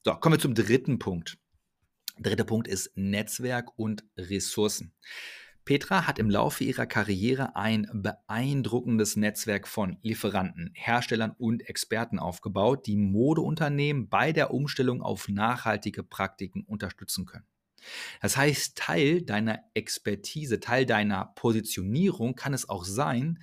so, 0.03 0.15
kommen 0.15 0.37
wir 0.37 0.41
zum 0.41 0.55
dritten 0.55 0.99
Punkt. 0.99 1.39
Dritter 2.19 2.45
Punkt 2.45 2.67
ist 2.67 2.91
Netzwerk 2.97 3.79
und 3.79 4.05
Ressourcen. 4.17 4.95
Petra 5.65 6.07
hat 6.07 6.19
im 6.19 6.31
Laufe 6.31 6.65
ihrer 6.65 6.87
Karriere 6.87 7.55
ein 7.55 7.87
beeindruckendes 7.93 9.17
Netzwerk 9.17 9.69
von 9.69 9.99
Lieferanten, 10.01 10.71
Herstellern 10.73 11.33
und 11.37 11.69
Experten 11.69 12.19
aufgebaut, 12.19 12.87
die 12.87 12.97
Modeunternehmen 12.97 14.09
bei 14.09 14.33
der 14.33 14.55
Umstellung 14.55 15.03
auf 15.03 15.29
nachhaltige 15.29 16.03
Praktiken 16.03 16.65
unterstützen 16.65 17.27
können. 17.27 17.45
Das 18.21 18.37
heißt, 18.37 18.77
Teil 18.77 19.23
deiner 19.23 19.61
Expertise, 19.75 20.61
Teil 20.61 20.87
deiner 20.87 21.33
Positionierung 21.35 22.35
kann 22.35 22.55
es 22.55 22.69
auch 22.69 22.85
sein, 22.85 23.39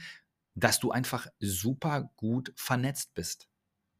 dass 0.55 0.79
du 0.79 0.91
einfach 0.91 1.27
super 1.39 2.11
gut 2.15 2.53
vernetzt 2.55 3.13
bist. 3.13 3.47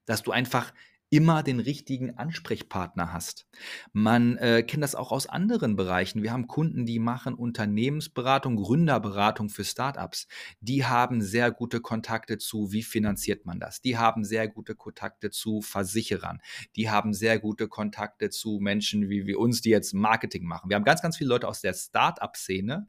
Dass 0.06 0.24
du 0.24 0.32
einfach 0.32 0.74
immer 1.09 1.43
den 1.43 1.59
richtigen 1.59 2.17
Ansprechpartner 2.17 3.13
hast. 3.13 3.47
Man 3.93 4.37
äh, 4.37 4.63
kennt 4.63 4.83
das 4.83 4.95
auch 4.95 5.11
aus 5.11 5.27
anderen 5.27 5.75
Bereichen. 5.75 6.23
Wir 6.23 6.31
haben 6.31 6.47
Kunden, 6.47 6.85
die 6.85 6.99
machen 6.99 7.35
Unternehmensberatung, 7.35 8.55
Gründerberatung 8.55 9.49
für 9.49 9.63
Startups. 9.63 10.27
Die 10.59 10.85
haben 10.85 11.21
sehr 11.21 11.51
gute 11.51 11.79
Kontakte 11.79 12.37
zu, 12.37 12.71
wie 12.71 12.83
finanziert 12.83 13.45
man 13.45 13.59
das? 13.59 13.81
Die 13.81 13.97
haben 13.97 14.23
sehr 14.23 14.47
gute 14.47 14.75
Kontakte 14.75 15.29
zu 15.29 15.61
Versicherern. 15.61 16.41
Die 16.75 16.89
haben 16.89 17.13
sehr 17.13 17.39
gute 17.39 17.67
Kontakte 17.67 18.29
zu 18.29 18.59
Menschen 18.59 19.09
wie, 19.09 19.27
wie 19.27 19.35
uns, 19.35 19.61
die 19.61 19.69
jetzt 19.69 19.93
Marketing 19.93 20.45
machen. 20.45 20.69
Wir 20.69 20.75
haben 20.75 20.83
ganz, 20.83 21.01
ganz 21.01 21.17
viele 21.17 21.29
Leute 21.29 21.47
aus 21.47 21.61
der 21.61 21.73
Startup-Szene, 21.73 22.87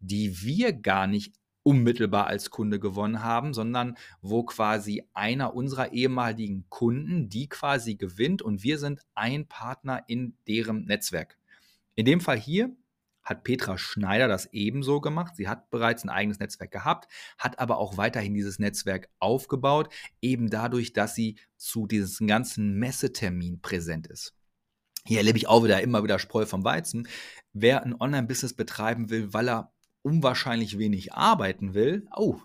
die 0.00 0.42
wir 0.42 0.72
gar 0.72 1.06
nicht 1.06 1.34
unmittelbar 1.62 2.26
als 2.26 2.50
Kunde 2.50 2.80
gewonnen 2.80 3.22
haben, 3.22 3.52
sondern 3.54 3.96
wo 4.20 4.42
quasi 4.44 5.04
einer 5.14 5.54
unserer 5.54 5.92
ehemaligen 5.92 6.66
Kunden 6.68 7.28
die 7.28 7.48
quasi 7.48 7.96
gewinnt 7.96 8.42
und 8.42 8.62
wir 8.62 8.78
sind 8.78 9.00
ein 9.14 9.46
Partner 9.46 10.02
in 10.06 10.36
deren 10.46 10.84
Netzwerk. 10.84 11.36
In 11.94 12.06
dem 12.06 12.20
Fall 12.20 12.38
hier 12.38 12.74
hat 13.28 13.44
Petra 13.44 13.76
Schneider 13.76 14.26
das 14.26 14.46
ebenso 14.52 15.00
gemacht. 15.00 15.36
Sie 15.36 15.48
hat 15.48 15.68
bereits 15.70 16.02
ein 16.02 16.08
eigenes 16.08 16.38
Netzwerk 16.38 16.70
gehabt, 16.70 17.12
hat 17.36 17.58
aber 17.58 17.78
auch 17.78 17.98
weiterhin 17.98 18.32
dieses 18.32 18.58
Netzwerk 18.58 19.10
aufgebaut, 19.18 19.92
eben 20.22 20.48
dadurch, 20.48 20.94
dass 20.94 21.14
sie 21.14 21.36
zu 21.56 21.86
diesem 21.86 22.26
ganzen 22.26 22.78
Messetermin 22.78 23.60
präsent 23.60 24.06
ist. 24.06 24.34
Hier 25.04 25.18
erlebe 25.18 25.38
ich 25.38 25.48
auch 25.48 25.64
wieder 25.64 25.80
immer 25.82 26.02
wieder 26.02 26.18
Spreu 26.18 26.46
vom 26.46 26.64
Weizen. 26.64 27.08
Wer 27.52 27.82
ein 27.82 27.98
Online-Business 27.98 28.54
betreiben 28.54 29.10
will, 29.10 29.32
weil 29.32 29.48
er 29.48 29.72
unwahrscheinlich 30.08 30.78
wenig 30.78 31.12
arbeiten 31.12 31.74
will, 31.74 32.06
oh, 32.16 32.40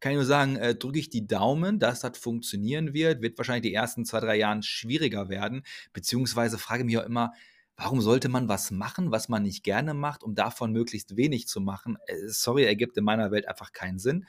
kann 0.00 0.12
ich 0.12 0.16
nur 0.16 0.24
sagen, 0.24 0.56
äh, 0.56 0.74
drücke 0.74 0.98
ich 0.98 1.10
die 1.10 1.26
Daumen, 1.26 1.78
dass 1.78 2.00
das 2.00 2.18
funktionieren 2.18 2.92
wird. 2.94 3.22
Wird 3.22 3.38
wahrscheinlich 3.38 3.70
die 3.70 3.74
ersten 3.74 4.04
zwei, 4.04 4.20
drei 4.20 4.36
Jahre 4.36 4.62
schwieriger 4.62 5.28
werden. 5.28 5.62
Beziehungsweise 5.92 6.58
frage 6.58 6.84
mich 6.84 6.98
auch 6.98 7.06
immer, 7.06 7.32
warum 7.76 8.00
sollte 8.00 8.28
man 8.28 8.48
was 8.48 8.70
machen, 8.70 9.12
was 9.12 9.28
man 9.28 9.42
nicht 9.42 9.64
gerne 9.64 9.94
macht, 9.94 10.22
um 10.22 10.34
davon 10.34 10.72
möglichst 10.72 11.16
wenig 11.16 11.46
zu 11.46 11.60
machen? 11.60 11.96
Äh, 12.06 12.28
sorry, 12.28 12.64
ergibt 12.64 12.96
in 12.96 13.04
meiner 13.04 13.30
Welt 13.30 13.48
einfach 13.48 13.72
keinen 13.72 13.98
Sinn 13.98 14.26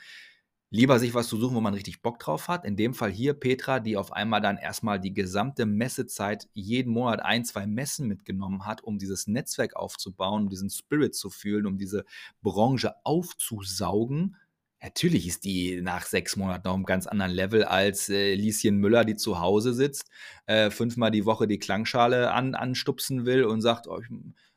lieber 0.76 1.00
sich 1.00 1.14
was 1.14 1.30
zu 1.30 1.38
suchen, 1.38 1.56
wo 1.56 1.62
man 1.62 1.74
richtig 1.74 2.02
Bock 2.02 2.20
drauf 2.20 2.50
hat. 2.50 2.66
In 2.66 2.76
dem 2.76 2.94
Fall 2.94 3.10
hier 3.10 3.34
Petra, 3.34 3.80
die 3.80 3.96
auf 3.96 4.12
einmal 4.12 4.42
dann 4.42 4.58
erstmal 4.58 5.00
die 5.00 5.14
gesamte 5.14 5.66
Messezeit 5.66 6.50
jeden 6.54 6.92
Monat 6.92 7.22
ein, 7.22 7.46
zwei 7.46 7.66
Messen 7.66 8.10
mitgenommen 8.10 8.66
hat, 8.66 8.84
um 8.84 9.00
dieses 9.00 9.26
Netzwerk 9.26 9.78
aufzubauen, 9.78 10.44
um 10.44 10.50
diesen 10.50 10.70
Spirit 10.70 11.16
zu 11.16 11.30
fühlen, 11.30 11.66
um 11.66 11.78
diese 11.78 12.04
Branche 12.42 12.94
aufzusaugen. 13.06 14.36
Natürlich 14.84 15.28
ist 15.28 15.46
die 15.46 15.82
nach 15.82 16.06
sechs 16.06 16.36
Monaten 16.36 16.68
noch 16.68 16.76
einem 16.76 16.84
ganz 16.84 17.08
anderen 17.08 17.32
Level 17.32 17.64
als 17.64 18.10
äh, 18.10 18.36
Lieschen 18.36 18.78
Müller, 18.78 19.06
die 19.06 19.16
zu 19.16 19.40
Hause 19.40 19.74
sitzt, 19.74 20.10
äh, 20.46 20.70
fünfmal 20.72 21.10
die 21.10 21.26
Woche 21.26 21.48
die 21.48 21.58
Klangschale 21.58 22.34
an, 22.34 22.54
anstupsen 22.54 23.26
will 23.26 23.46
und 23.46 23.62
sagt, 23.62 23.88
oh, 23.88 24.02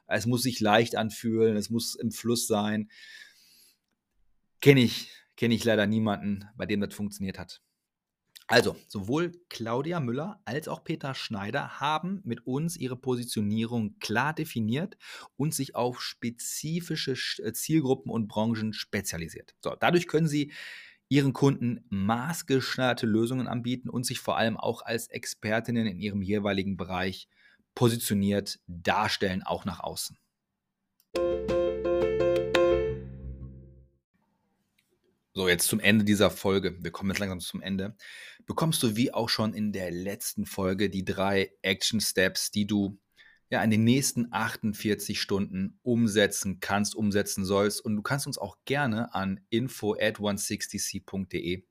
es 0.09 0.27
muss 0.27 0.43
sich 0.43 0.59
leicht 0.59 0.97
anfühlen, 0.97 1.57
es 1.57 1.71
muss 1.71 1.95
im 1.95 2.11
Fluss 2.11 2.49
sein. 2.49 2.91
Kenne 4.61 4.81
ich, 4.81 5.13
kenne 5.39 5.55
ich 5.55 5.65
leider 5.65 5.87
niemanden, 5.87 6.45
bei 6.57 6.67
dem 6.67 6.81
das 6.81 6.93
funktioniert 6.93 7.39
hat. 7.39 7.63
Also, 8.49 8.77
sowohl 8.89 9.33
Claudia 9.51 10.01
Müller 10.01 10.41
als 10.47 10.69
auch 10.69 10.83
Peter 10.83 11.15
Schneider 11.15 11.81
haben 11.81 12.21
mit 12.25 12.47
uns 12.47 12.77
ihre 12.77 12.97
Positionierung 12.97 13.99
klar 14.01 14.35
definiert 14.35 14.97
und 15.37 15.55
sich 15.55 15.77
auf 15.77 16.01
spezifische 16.01 17.13
äh, 17.43 17.53
Zielgruppen 17.53 18.11
und 18.11 18.27
Branchen 18.27 18.73
spezialisiert. 18.73 19.55
So, 19.63 19.77
dadurch 19.79 20.09
können 20.09 20.29
sie 20.29 20.53
ihren 21.09 21.35
Kunden 21.35 21.85
maßgeschneiderte 21.91 23.07
Lösungen 23.07 23.49
anbieten 23.49 23.91
und 23.91 24.05
sich 24.05 24.19
vor 24.19 24.39
allem 24.39 24.57
auch 24.57 24.83
als 24.83 25.09
Expertinnen 25.09 25.87
in 25.87 25.99
ihrem 25.99 26.23
jeweiligen 26.23 26.77
Bereich 26.77 27.29
positioniert 27.75 28.59
darstellen, 28.67 29.43
auch 29.43 29.65
nach 29.65 29.81
außen. 29.81 30.19
So, 35.39 35.47
jetzt 35.47 35.69
zum 35.69 35.79
Ende 35.79 36.05
dieser 36.05 36.33
Folge. 36.33 36.83
Wir 36.83 36.91
kommen 36.91 37.11
jetzt 37.11 37.21
langsam 37.21 37.39
zum 37.39 37.63
Ende. 37.63 37.97
Bekommst 38.47 38.83
du 38.83 38.97
wie 38.97 39.15
auch 39.15 39.29
schon 39.29 39.55
in 39.55 39.71
der 39.71 39.93
letzten 39.93 40.47
Folge 40.47 40.91
die 40.91 41.05
drei 41.05 41.53
Action 41.63 42.01
Steps, 42.01 42.51
die 42.51 42.67
du 42.67 42.99
ja 43.49 43.63
in 43.63 43.71
den 43.71 43.85
nächsten 43.85 44.33
48 44.33 45.21
Stunden 45.21 45.79
umsetzen 45.85 46.59
kannst, 46.59 46.97
umsetzen 46.97 47.45
sollst. 47.45 47.85
Und 47.85 47.95
du 47.95 48.03
kannst 48.03 48.27
uns 48.27 48.37
auch 48.37 48.57
gerne 48.65 49.15
an 49.15 49.39
info 49.49 49.95
at 49.95 50.17
160c.de 50.17 51.65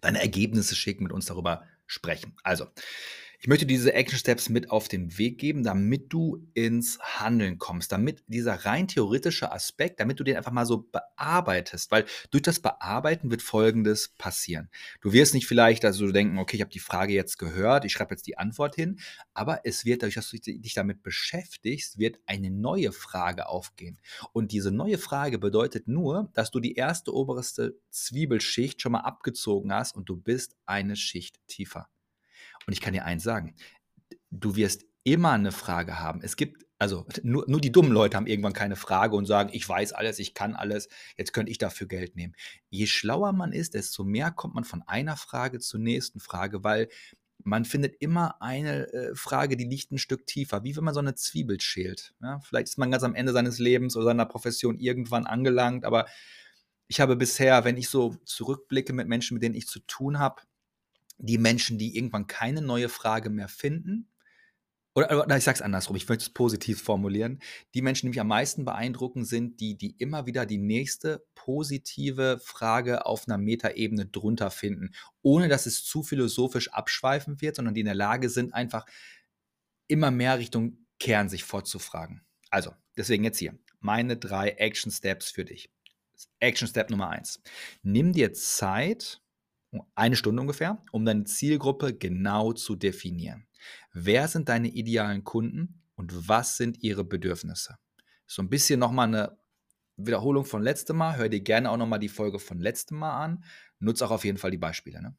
deine 0.00 0.22
Ergebnisse 0.22 0.74
schicken, 0.74 1.02
mit 1.02 1.12
uns 1.12 1.26
darüber 1.26 1.66
sprechen. 1.86 2.34
Also, 2.44 2.64
ich 3.40 3.48
möchte 3.48 3.66
diese 3.66 3.92
Action 3.92 4.18
Steps 4.18 4.48
mit 4.48 4.70
auf 4.70 4.88
den 4.88 5.18
Weg 5.18 5.38
geben, 5.38 5.62
damit 5.62 6.12
du 6.12 6.46
ins 6.54 6.98
Handeln 7.00 7.58
kommst, 7.58 7.92
damit 7.92 8.24
dieser 8.26 8.64
rein 8.64 8.88
theoretische 8.88 9.52
Aspekt, 9.52 10.00
damit 10.00 10.18
du 10.20 10.24
den 10.24 10.36
einfach 10.36 10.52
mal 10.52 10.66
so 10.66 10.88
bearbeitest, 10.90 11.90
weil 11.90 12.06
durch 12.30 12.42
das 12.42 12.60
Bearbeiten 12.60 13.30
wird 13.30 13.42
Folgendes 13.42 14.14
passieren. 14.18 14.70
Du 15.00 15.12
wirst 15.12 15.34
nicht 15.34 15.46
vielleicht 15.46 15.84
also 15.84 16.10
denken, 16.10 16.38
okay, 16.38 16.56
ich 16.56 16.62
habe 16.62 16.70
die 16.70 16.78
Frage 16.78 17.12
jetzt 17.12 17.38
gehört, 17.38 17.84
ich 17.84 17.92
schreibe 17.92 18.14
jetzt 18.14 18.26
die 18.26 18.38
Antwort 18.38 18.74
hin, 18.74 18.98
aber 19.34 19.60
es 19.64 19.84
wird 19.84 20.02
dadurch, 20.02 20.14
dass 20.14 20.30
du 20.30 20.38
dich 20.38 20.74
damit 20.74 21.02
beschäftigst, 21.02 21.98
wird 21.98 22.18
eine 22.26 22.50
neue 22.50 22.92
Frage 22.92 23.48
aufgehen. 23.48 23.98
Und 24.32 24.52
diese 24.52 24.70
neue 24.70 24.98
Frage 24.98 25.38
bedeutet 25.38 25.88
nur, 25.88 26.30
dass 26.34 26.50
du 26.50 26.60
die 26.60 26.74
erste 26.74 27.14
oberste 27.14 27.78
Zwiebelschicht 27.90 28.80
schon 28.80 28.92
mal 28.92 29.00
abgezogen 29.00 29.72
hast 29.72 29.94
und 29.96 30.08
du 30.08 30.16
bist 30.16 30.56
eine 30.66 30.96
Schicht 30.96 31.40
tiefer. 31.46 31.88
Und 32.66 32.72
ich 32.72 32.80
kann 32.80 32.92
dir 32.92 33.04
eins 33.04 33.22
sagen, 33.22 33.54
du 34.30 34.56
wirst 34.56 34.84
immer 35.04 35.32
eine 35.32 35.52
Frage 35.52 36.00
haben. 36.00 36.20
Es 36.22 36.36
gibt, 36.36 36.64
also 36.78 37.06
nur, 37.22 37.44
nur 37.48 37.60
die 37.60 37.72
dummen 37.72 37.92
Leute 37.92 38.16
haben 38.16 38.26
irgendwann 38.26 38.52
keine 38.52 38.76
Frage 38.76 39.14
und 39.14 39.26
sagen, 39.26 39.50
ich 39.52 39.66
weiß 39.66 39.92
alles, 39.92 40.18
ich 40.18 40.34
kann 40.34 40.54
alles, 40.54 40.88
jetzt 41.16 41.32
könnte 41.32 41.52
ich 41.52 41.58
dafür 41.58 41.86
Geld 41.86 42.16
nehmen. 42.16 42.34
Je 42.68 42.86
schlauer 42.86 43.32
man 43.32 43.52
ist, 43.52 43.74
desto 43.74 44.04
mehr 44.04 44.32
kommt 44.32 44.54
man 44.54 44.64
von 44.64 44.82
einer 44.82 45.16
Frage 45.16 45.60
zur 45.60 45.80
nächsten 45.80 46.18
Frage, 46.18 46.64
weil 46.64 46.88
man 47.44 47.64
findet 47.64 47.94
immer 48.00 48.42
eine 48.42 48.92
äh, 48.92 49.14
Frage, 49.14 49.56
die 49.56 49.68
liegt 49.68 49.92
ein 49.92 49.98
Stück 49.98 50.26
tiefer, 50.26 50.64
wie 50.64 50.76
wenn 50.76 50.82
man 50.82 50.94
so 50.94 51.00
eine 51.00 51.14
Zwiebel 51.14 51.60
schält. 51.60 52.14
Ja, 52.20 52.40
vielleicht 52.40 52.68
ist 52.68 52.78
man 52.78 52.90
ganz 52.90 53.04
am 53.04 53.14
Ende 53.14 53.32
seines 53.32 53.60
Lebens 53.60 53.96
oder 53.96 54.06
seiner 54.06 54.26
Profession 54.26 54.80
irgendwann 54.80 55.26
angelangt, 55.26 55.84
aber 55.84 56.06
ich 56.88 57.00
habe 57.00 57.14
bisher, 57.14 57.64
wenn 57.64 57.76
ich 57.76 57.88
so 57.88 58.16
zurückblicke 58.24 58.92
mit 58.92 59.06
Menschen, 59.06 59.34
mit 59.34 59.42
denen 59.44 59.54
ich 59.54 59.68
zu 59.68 59.80
tun 59.80 60.18
habe, 60.18 60.42
die 61.18 61.38
Menschen, 61.38 61.78
die 61.78 61.96
irgendwann 61.96 62.26
keine 62.26 62.62
neue 62.62 62.88
Frage 62.88 63.30
mehr 63.30 63.48
finden, 63.48 64.08
oder, 64.96 65.24
oder 65.24 65.36
ich 65.36 65.44
sage 65.44 65.56
es 65.56 65.62
andersrum, 65.62 65.94
ich 65.94 66.08
möchte 66.08 66.22
es 66.22 66.30
positiv 66.30 66.82
formulieren, 66.82 67.40
die 67.74 67.82
Menschen, 67.82 68.06
die 68.06 68.10
mich 68.10 68.20
am 68.20 68.28
meisten 68.28 68.64
beeindrucken, 68.64 69.26
sind 69.26 69.60
die, 69.60 69.76
die 69.76 69.94
immer 69.98 70.24
wieder 70.24 70.46
die 70.46 70.56
nächste 70.56 71.26
positive 71.34 72.40
Frage 72.42 73.04
auf 73.04 73.28
einer 73.28 73.36
Metaebene 73.36 74.06
drunter 74.06 74.50
finden, 74.50 74.94
ohne 75.20 75.48
dass 75.48 75.66
es 75.66 75.84
zu 75.84 76.02
philosophisch 76.02 76.72
abschweifen 76.72 77.42
wird, 77.42 77.56
sondern 77.56 77.74
die 77.74 77.80
in 77.80 77.86
der 77.86 77.94
Lage 77.94 78.30
sind, 78.30 78.54
einfach 78.54 78.86
immer 79.86 80.10
mehr 80.10 80.38
Richtung 80.38 80.86
Kern 80.98 81.28
sich 81.28 81.44
vorzufragen. 81.44 82.22
Also, 82.48 82.72
deswegen 82.96 83.22
jetzt 83.22 83.38
hier 83.38 83.58
meine 83.80 84.16
drei 84.16 84.48
Action 84.48 84.90
Steps 84.90 85.30
für 85.30 85.44
dich. 85.44 85.70
Action 86.40 86.66
Step 86.66 86.88
Nummer 86.88 87.10
eins. 87.10 87.42
Nimm 87.82 88.14
dir 88.14 88.32
Zeit, 88.32 89.20
eine 89.94 90.16
Stunde 90.16 90.40
ungefähr, 90.42 90.82
um 90.92 91.04
deine 91.04 91.24
Zielgruppe 91.24 91.94
genau 91.94 92.52
zu 92.52 92.76
definieren. 92.76 93.46
Wer 93.92 94.28
sind 94.28 94.48
deine 94.48 94.68
idealen 94.68 95.24
Kunden 95.24 95.82
und 95.94 96.28
was 96.28 96.56
sind 96.56 96.82
ihre 96.82 97.04
Bedürfnisse? 97.04 97.78
So 98.26 98.42
ein 98.42 98.50
bisschen 98.50 98.80
nochmal 98.80 99.08
eine 99.08 99.38
Wiederholung 99.96 100.44
von 100.44 100.62
letztem 100.62 100.96
Mal. 100.96 101.16
Hör 101.16 101.28
dir 101.28 101.40
gerne 101.40 101.70
auch 101.70 101.76
nochmal 101.76 101.98
die 101.98 102.08
Folge 102.08 102.38
von 102.38 102.58
letztem 102.58 102.98
Mal 102.98 103.22
an. 103.22 103.44
Nutze 103.78 104.06
auch 104.06 104.10
auf 104.10 104.24
jeden 104.24 104.38
Fall 104.38 104.50
die 104.50 104.58
Beispiele. 104.58 105.00
Ne? 105.00 105.16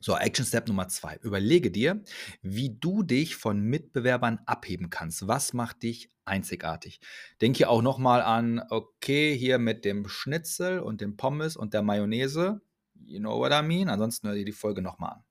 So, 0.00 0.16
Action 0.16 0.44
Step 0.44 0.68
Nummer 0.68 0.88
zwei. 0.88 1.16
Überlege 1.22 1.70
dir, 1.70 2.02
wie 2.42 2.76
du 2.78 3.02
dich 3.02 3.36
von 3.36 3.60
Mitbewerbern 3.60 4.40
abheben 4.46 4.90
kannst. 4.90 5.26
Was 5.26 5.52
macht 5.52 5.82
dich 5.82 6.10
einzigartig? 6.24 7.00
Denke 7.40 7.68
auch 7.68 7.82
nochmal 7.82 8.20
an, 8.22 8.62
okay, 8.68 9.36
hier 9.36 9.58
mit 9.58 9.84
dem 9.84 10.08
Schnitzel 10.08 10.80
und 10.80 11.00
dem 11.00 11.16
Pommes 11.16 11.56
und 11.56 11.72
der 11.72 11.82
Mayonnaise 11.82 12.60
You 13.06 13.20
know 13.20 13.38
what 13.38 13.52
I 13.52 13.62
mean? 13.62 13.88
Ansonsten 13.88 14.28
hör 14.28 14.34
dir 14.34 14.44
die 14.44 14.52
Folge 14.52 14.82
nochmal 14.82 15.12
an. 15.12 15.24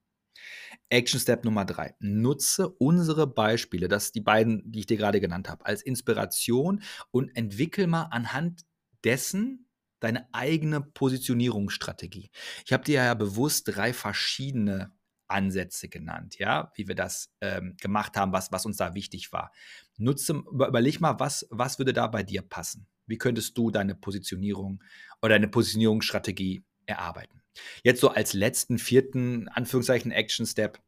Action 0.90 1.20
Step 1.20 1.46
Nummer 1.46 1.66
drei. 1.66 1.96
Nutze 2.00 2.70
unsere 2.70 3.28
Beispiele, 3.28 3.88
das 3.88 4.12
die 4.12 4.22
beiden, 4.22 4.62
die 4.72 4.80
ich 4.80 4.86
dir 4.86 4.98
gerade 4.98 5.20
genannt 5.20 5.50
habe, 5.50 5.66
als 5.66 5.82
Inspiration 5.82 6.84
und 7.12 7.36
entwickel 7.36 7.88
mal 7.88 8.04
anhand 8.04 8.66
dessen 9.04 9.70
deine 10.00 10.28
eigene 10.34 10.82
Positionierungsstrategie. 10.82 12.30
Ich 12.66 12.74
habe 12.74 12.84
dir 12.84 12.96
ja 13.04 13.14
bewusst 13.14 13.64
drei 13.68 13.94
verschiedene 13.94 14.94
Ansätze 15.28 15.90
genannt, 15.90 16.38
ja, 16.38 16.72
wie 16.76 16.88
wir 16.88 16.96
das 16.96 17.34
ähm, 17.42 17.76
gemacht 17.82 18.16
haben, 18.16 18.32
was, 18.32 18.52
was 18.52 18.66
uns 18.66 18.78
da 18.78 18.94
wichtig 18.94 19.34
war. 19.34 19.52
Nutze, 19.98 20.44
überleg 20.52 21.02
mal, 21.02 21.20
was, 21.20 21.48
was 21.50 21.80
würde 21.80 21.94
da 21.94 22.08
bei 22.08 22.22
dir 22.22 22.44
passen? 22.44 22.88
Wie 23.08 23.18
könntest 23.18 23.58
du 23.58 23.72
deine 23.72 23.96
Positionierung 23.96 24.84
oder 25.22 25.36
deine 25.36 25.48
Positionierungsstrategie 25.48 26.64
erarbeiten? 26.86 27.42
Jetzt 27.84 28.02
so 28.02 28.10
als 28.10 28.34
letzten 28.34 28.78
vierten 28.78 29.48
Anführungszeichen 29.48 30.12
Action 30.12 30.46
Step 30.46 30.80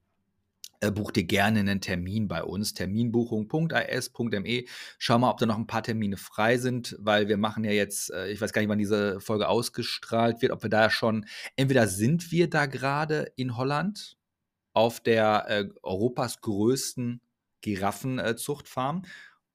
äh, 0.79 0.91
buch 0.91 1.11
dir 1.11 1.23
gerne 1.23 1.59
einen 1.59 1.81
Termin 1.81 2.27
bei 2.27 2.43
uns, 2.43 2.73
terminbuchung.as.me. 2.73 4.65
Schau 4.99 5.17
mal, 5.17 5.31
ob 5.31 5.39
da 5.39 5.47
noch 5.47 5.57
ein 5.57 5.65
paar 5.65 5.81
Termine 5.81 6.17
frei 6.17 6.57
sind, 6.57 6.95
weil 6.99 7.27
wir 7.27 7.37
machen 7.37 7.63
ja 7.63 7.71
jetzt, 7.71 8.11
äh, 8.11 8.29
ich 8.29 8.39
weiß 8.39 8.53
gar 8.53 8.61
nicht, 8.61 8.69
wann 8.69 8.77
diese 8.77 9.19
Folge 9.19 9.47
ausgestrahlt 9.47 10.41
wird, 10.41 10.51
ob 10.51 10.61
wir 10.61 10.69
da 10.69 10.91
schon, 10.91 11.25
entweder 11.55 11.87
sind 11.87 12.31
wir 12.31 12.49
da 12.49 12.67
gerade 12.67 13.31
in 13.35 13.57
Holland 13.57 14.17
auf 14.73 14.99
der 14.99 15.45
äh, 15.47 15.69
Europas 15.81 16.41
größten 16.41 17.21
Giraffenzuchtfarm 17.61 19.03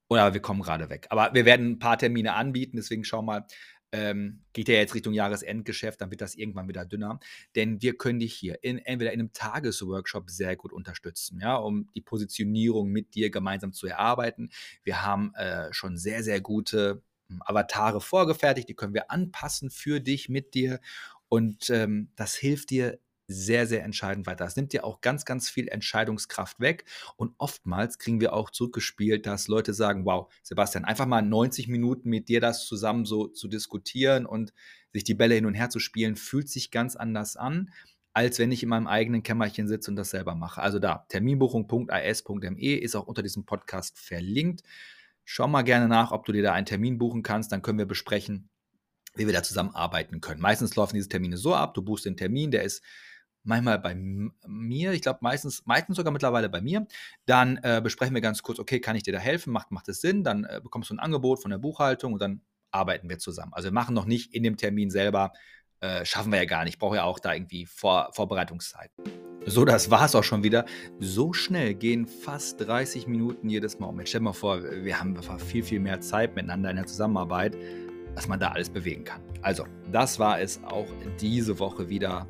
oder 0.09 0.35
wir 0.35 0.43
kommen 0.43 0.63
gerade 0.63 0.91
weg. 0.91 1.07
Aber 1.11 1.33
wir 1.35 1.45
werden 1.45 1.71
ein 1.71 1.79
paar 1.79 1.99
Termine 1.99 2.35
anbieten, 2.35 2.77
deswegen 2.77 3.05
schau 3.05 3.23
mal, 3.23 3.47
ähm, 3.93 4.41
geht 4.53 4.69
ja 4.69 4.75
jetzt 4.75 4.95
Richtung 4.95 5.13
Jahresendgeschäft, 5.13 6.01
dann 6.01 6.11
wird 6.11 6.23
das 6.23 6.35
irgendwann 6.35 6.69
wieder 6.69 6.85
dünner. 6.85 7.21
Denn 7.55 7.81
wir 7.83 7.97
können 7.97 8.19
dich 8.19 8.35
hier 8.35 8.65
in, 8.65 8.79
entweder 8.79 9.13
in 9.13 9.21
einem 9.21 9.33
Tagesworkshop 9.33 10.31
sehr 10.31 10.57
gut 10.57 10.73
unterstützen, 10.73 11.39
ja, 11.41 11.57
um 11.57 11.89
die 11.95 12.01
Positionierung 12.01 12.91
mit 12.91 13.15
dir 13.15 13.31
gemeinsam 13.31 13.73
zu 13.73 13.87
erarbeiten. 13.87 14.51
Wir 14.83 15.03
haben 15.03 15.35
äh, 15.35 15.73
schon 15.73 15.97
sehr, 15.97 16.23
sehr 16.23 16.41
gute 16.41 17.03
hm, 17.29 17.43
Avatare 17.45 18.01
vorgefertigt, 18.01 18.69
die 18.69 18.75
können 18.75 18.95
wir 18.95 19.11
anpassen 19.11 19.71
für 19.71 20.01
dich, 20.01 20.29
mit 20.29 20.55
dir. 20.55 20.81
Und 21.29 21.71
ähm, 21.71 22.11
das 22.17 22.35
hilft 22.35 22.71
dir 22.71 22.99
sehr, 23.27 23.67
sehr 23.67 23.85
entscheidend 23.85 24.27
weiter. 24.27 24.45
Das 24.45 24.57
nimmt 24.57 24.73
dir 24.73 24.85
auch 24.85 25.01
ganz, 25.01 25.25
ganz 25.25 25.49
viel 25.49 25.69
Entscheidungskraft 25.69 26.61
weg. 26.61 26.85
Und 27.17 27.35
oftmals 27.39 27.99
kriegen 27.99 28.21
wir 28.21 28.33
auch 28.33 28.51
zurückgespielt, 28.51 29.27
dass 29.27 29.49
Leute 29.49 29.75
sagen, 29.75 30.05
wow, 30.05 30.33
Sebastian, 30.43 30.85
einfach 30.85 31.07
mal 31.07 31.23
90 31.23 31.69
Minuten 31.69 32.09
mit 32.09 32.29
dir 32.29 32.41
das 32.41 32.67
zusammen 32.67 33.05
so 33.05 33.29
zu 33.29 33.49
diskutieren 33.49 34.27
und 34.27 34.53
sich 34.93 35.05
die 35.05 35.15
Bälle 35.15 35.35
hin 35.35 35.47
und 35.47 35.55
her 35.55 35.71
zu 35.71 35.79
spielen, 35.79 36.17
fühlt 36.17 36.49
sich 36.49 36.71
ganz 36.71 36.97
anders 36.97 37.37
an, 37.37 37.71
als 38.13 38.39
wenn 38.39 38.53
ich 38.53 38.63
in 38.63 38.69
meinem 38.69 38.87
eigenen 38.87 39.23
Kämmerchen 39.23 39.69
sitze 39.69 39.91
und 39.91 39.97
das 39.97 40.11
selber 40.11 40.35
mache. 40.35 40.61
Also 40.61 40.79
da, 40.79 41.07
terminbuchung.as.me 41.09 42.79
ist 42.79 42.95
auch 42.95 43.07
unter 43.07 43.23
diesem 43.23 43.47
Podcast 43.47 43.99
verlinkt. 43.99 44.63
Schau 45.25 45.49
mal 45.49 45.63
gerne 45.63 45.89
nach, 45.89 46.13
ob 46.13 46.27
du 46.27 46.33
dir 46.33 46.43
da 46.43 46.53
einen 46.53 46.67
Termin 46.67 46.99
buchen 46.99 47.23
kannst, 47.23 47.53
dann 47.53 47.63
können 47.63 47.79
wir 47.79 47.87
besprechen, 47.87 48.51
wie 49.15 49.27
wir 49.27 49.33
da 49.33 49.43
zusammenarbeiten 49.43 50.21
können. 50.21 50.41
Meistens 50.41 50.77
laufen 50.77 50.97
diese 50.97 51.09
Termine 51.09 51.37
so 51.37 51.55
ab, 51.55 51.75
du 51.75 51.83
buchst 51.83 52.05
den 52.05 52.17
Termin, 52.17 52.51
der 52.51 52.65
ist 52.65 52.83
manchmal 53.45 53.79
bei 53.79 53.95
mir, 53.95 54.93
ich 54.93 55.03
glaube 55.03 55.19
meistens, 55.23 55.65
meistens 55.67 55.97
sogar 55.97 56.13
mittlerweile 56.13 56.49
bei 56.49 56.61
mir. 56.61 56.87
Dann 57.27 57.59
äh, 57.63 57.81
besprechen 57.83 58.15
wir 58.15 58.21
ganz 58.21 58.43
kurz, 58.43 58.59
okay, 58.59 58.81
kann 58.81 58.97
ich 58.97 59.03
dir 59.03 59.13
da 59.13 59.19
helfen? 59.19 59.53
Macht, 59.53 59.71
macht 59.71 59.89
es 59.89 60.01
Sinn? 60.01 60.25
Dann 60.25 60.45
äh, 60.45 60.61
bekommst 60.63 60.91
du 60.91 60.95
ein 60.95 61.01
Angebot 61.01 61.41
von 61.43 61.51
der 61.51 61.59
Buchhaltung 61.59 62.13
und 62.13 62.23
dann 62.23 62.43
arbeiten 62.71 63.09
wir 63.09 63.19
zusammen. 63.19 63.53
Also 63.53 63.69
wir 63.69 63.73
machen 63.73 63.95
noch 63.95 64.07
nicht 64.07 64.35
in 64.35 64.43
dem 64.43 64.57
Termin 64.57 64.91
selber, 64.91 65.33
äh, 65.81 66.05
schaffen 66.05 66.33
wir 66.33 66.39
ja 66.39 66.45
gar 66.45 66.65
nicht. 66.65 66.75
Ich 66.75 66.79
brauche 66.79 66.97
ja 66.97 67.05
auch 67.05 67.19
da 67.19 67.35
irgendwie 67.35 67.67
Vor 67.67 68.11
Vorbereitungszeit. 68.13 68.91
So, 69.45 69.65
das 69.65 69.91
war 69.91 70.05
es 70.05 70.15
auch 70.15 70.23
schon 70.23 70.45
wieder. 70.45 70.65
So 71.01 71.33
schnell 71.33 71.75
gehen 71.75 72.07
fast 72.07 72.61
30 72.61 73.09
Minuten 73.09 73.49
jedes 73.49 73.81
Mal 73.81 73.87
um. 73.89 73.99
Jetzt 73.99 74.11
stell 74.11 74.21
dir 74.21 74.27
mal 74.27 74.33
vor, 74.33 74.63
wir 74.63 75.01
haben 75.01 75.17
viel, 75.39 75.65
viel 75.65 75.81
mehr 75.81 76.01
Zeit 76.01 76.37
miteinander 76.37 76.71
in 76.71 76.77
der 76.77 76.87
Zusammenarbeit, 76.87 77.57
dass 78.15 78.29
man 78.29 78.39
da 78.39 78.53
alles 78.53 78.71
bewegen 78.71 79.03
kann. 79.03 79.21
Also, 79.43 79.67
das 79.91 80.21
war 80.21 80.41
es 80.41 80.63
auch 80.63 80.87
diese 81.21 81.59
Woche 81.59 81.89
wieder 81.89 82.29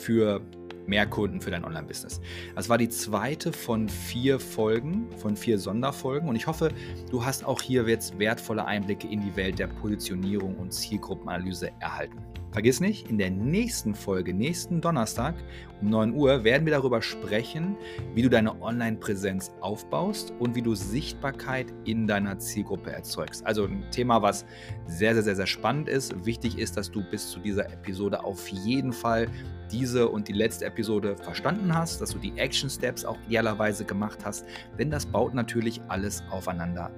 für 0.00 0.40
mehr 0.86 1.06
Kunden 1.06 1.40
für 1.40 1.50
dein 1.50 1.64
Online-Business. 1.64 2.20
Das 2.56 2.68
war 2.68 2.76
die 2.76 2.88
zweite 2.88 3.52
von 3.52 3.88
vier 3.88 4.40
Folgen, 4.40 5.06
von 5.18 5.36
vier 5.36 5.58
Sonderfolgen 5.58 6.28
und 6.28 6.36
ich 6.36 6.46
hoffe, 6.46 6.70
du 7.10 7.24
hast 7.24 7.44
auch 7.44 7.62
hier 7.62 7.84
jetzt 7.84 8.18
wertvolle 8.18 8.64
Einblicke 8.64 9.06
in 9.06 9.20
die 9.20 9.34
Welt 9.36 9.58
der 9.58 9.68
Positionierung 9.68 10.56
und 10.56 10.72
Zielgruppenanalyse 10.72 11.70
erhalten. 11.78 12.18
Vergiss 12.52 12.80
nicht, 12.80 13.08
in 13.08 13.16
der 13.16 13.30
nächsten 13.30 13.94
Folge, 13.94 14.34
nächsten 14.34 14.80
Donnerstag 14.80 15.36
um 15.80 15.88
9 15.88 16.14
Uhr, 16.14 16.42
werden 16.42 16.66
wir 16.66 16.72
darüber 16.72 17.00
sprechen, 17.00 17.76
wie 18.14 18.22
du 18.22 18.28
deine 18.28 18.60
Online-Präsenz 18.60 19.52
aufbaust 19.60 20.32
und 20.40 20.56
wie 20.56 20.62
du 20.62 20.74
Sichtbarkeit 20.74 21.72
in 21.84 22.08
deiner 22.08 22.38
Zielgruppe 22.40 22.90
erzeugst. 22.90 23.46
Also 23.46 23.64
ein 23.64 23.84
Thema, 23.92 24.20
was 24.20 24.44
sehr, 24.86 25.14
sehr, 25.14 25.22
sehr, 25.22 25.36
sehr 25.36 25.46
spannend 25.46 25.88
ist. 25.88 26.26
Wichtig 26.26 26.58
ist, 26.58 26.76
dass 26.76 26.90
du 26.90 27.02
bis 27.08 27.30
zu 27.30 27.38
dieser 27.38 27.72
Episode 27.72 28.24
auf 28.24 28.48
jeden 28.48 28.92
Fall 28.92 29.28
diese 29.70 30.08
und 30.08 30.26
die 30.26 30.32
letzte 30.32 30.64
Episode 30.64 31.16
verstanden 31.16 31.72
hast, 31.72 32.00
dass 32.00 32.10
du 32.10 32.18
die 32.18 32.36
Action 32.36 32.68
Steps 32.68 33.04
auch 33.04 33.18
idealerweise 33.28 33.84
gemacht 33.84 34.18
hast, 34.24 34.44
denn 34.76 34.90
das 34.90 35.06
baut 35.06 35.34
natürlich 35.34 35.80
alles 35.86 36.24
aufeinander 36.30 36.90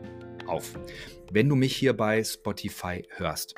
auf. 0.47 0.79
Wenn 1.31 1.49
du 1.49 1.57
mich 1.57 1.77
hier 1.77 1.95
bei 1.95 2.25
Spotify 2.25 3.05
hörst, 3.11 3.55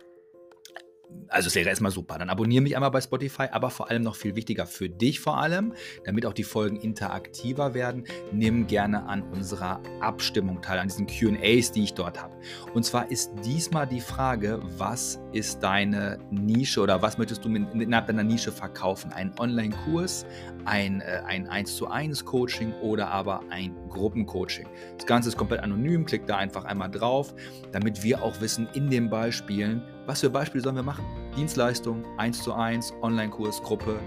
also 1.28 1.48
es 1.48 1.54
wäre 1.54 1.68
erstmal 1.68 1.90
super. 1.90 2.18
Dann 2.18 2.30
abonniere 2.30 2.62
mich 2.62 2.76
einmal 2.76 2.90
bei 2.90 3.00
Spotify, 3.00 3.48
aber 3.50 3.70
vor 3.70 3.90
allem 3.90 4.02
noch 4.02 4.16
viel 4.16 4.36
wichtiger 4.36 4.66
für 4.66 4.88
dich 4.88 5.20
vor 5.20 5.38
allem, 5.38 5.74
damit 6.04 6.26
auch 6.26 6.32
die 6.32 6.44
Folgen 6.44 6.76
interaktiver 6.76 7.74
werden, 7.74 8.04
nimm 8.32 8.66
gerne 8.66 9.06
an 9.06 9.22
unserer 9.22 9.80
Abstimmung 10.00 10.62
teil, 10.62 10.78
an 10.78 10.88
diesen 10.88 11.06
QAs, 11.06 11.72
die 11.72 11.84
ich 11.84 11.94
dort 11.94 12.22
habe. 12.22 12.34
Und 12.72 12.84
zwar 12.84 13.10
ist 13.10 13.32
diesmal 13.44 13.86
die 13.86 14.00
Frage, 14.00 14.60
was 14.76 15.20
ist 15.32 15.62
deine 15.62 16.18
Nische 16.30 16.80
oder 16.80 17.02
was 17.02 17.18
möchtest 17.18 17.44
du 17.44 17.48
innerhalb 17.48 18.06
deiner 18.06 18.24
Nische 18.24 18.52
verkaufen? 18.52 19.12
Ein 19.12 19.32
Online-Kurs, 19.38 20.26
ein, 20.64 21.00
äh, 21.00 21.22
ein 21.26 21.48
1 21.48 21.76
zu 21.76 21.88
1 21.88 22.24
Coaching 22.24 22.72
oder 22.80 23.08
aber 23.08 23.40
ein 23.50 23.74
Gruppencoaching. 23.88 24.66
Das 24.96 25.06
Ganze 25.06 25.28
ist 25.28 25.36
komplett 25.36 25.60
anonym, 25.60 26.06
klick 26.06 26.26
da 26.26 26.36
einfach 26.36 26.64
einmal 26.64 26.90
drauf, 26.90 27.34
damit 27.72 28.02
wir 28.02 28.22
auch 28.22 28.40
wissen 28.40 28.68
in 28.74 28.90
den 28.90 29.10
Beispielen, 29.10 29.82
was 30.06 30.20
für 30.20 30.30
Beispiele 30.30 30.62
sollen 30.62 30.76
wir 30.76 30.82
machen? 30.82 31.04
Dienstleistung, 31.36 32.04
1 32.18 32.42
zu 32.42 32.52
1, 32.52 32.92
Online-Kurs, 33.02 33.62
Gruppe. 33.62 33.98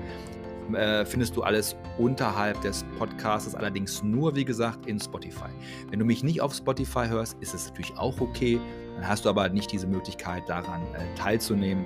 Äh, 0.73 1.05
findest 1.05 1.35
du 1.35 1.43
alles 1.43 1.77
unterhalb 1.97 2.59
des 2.61 2.85
Podcasts, 2.97 3.55
allerdings 3.55 4.03
nur, 4.03 4.35
wie 4.35 4.43
gesagt, 4.43 4.85
in 4.85 4.99
Spotify. 4.99 5.49
Wenn 5.89 5.99
du 5.99 6.05
mich 6.05 6.23
nicht 6.23 6.41
auf 6.41 6.53
Spotify 6.53 7.07
hörst, 7.07 7.37
ist 7.41 7.53
es 7.53 7.67
natürlich 7.67 7.97
auch 7.97 8.19
okay. 8.19 8.59
Dann 8.95 9.07
hast 9.07 9.25
du 9.25 9.29
aber 9.29 9.47
nicht 9.49 9.71
diese 9.71 9.87
Möglichkeit, 9.87 10.47
daran 10.49 10.81
äh, 10.93 11.15
teilzunehmen 11.15 11.85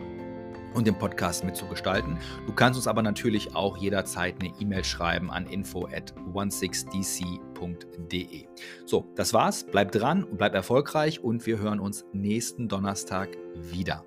und 0.73 0.87
den 0.87 0.97
Podcast 0.97 1.43
mitzugestalten. 1.43 2.17
Du 2.47 2.53
kannst 2.53 2.77
uns 2.77 2.87
aber 2.87 3.01
natürlich 3.01 3.53
auch 3.55 3.75
jederzeit 3.77 4.35
eine 4.39 4.53
E-Mail 4.59 4.83
schreiben 4.83 5.31
an 5.31 5.47
info 5.47 5.87
at 5.87 6.13
16dc.de. 6.33 8.45
So, 8.85 9.11
das 9.15 9.33
war's. 9.33 9.65
Bleib 9.65 9.91
dran 9.91 10.23
und 10.23 10.37
bleib 10.37 10.55
erfolgreich 10.55 11.23
und 11.23 11.45
wir 11.45 11.59
hören 11.59 11.79
uns 11.79 12.05
nächsten 12.13 12.67
Donnerstag 12.67 13.29
wieder. 13.55 14.03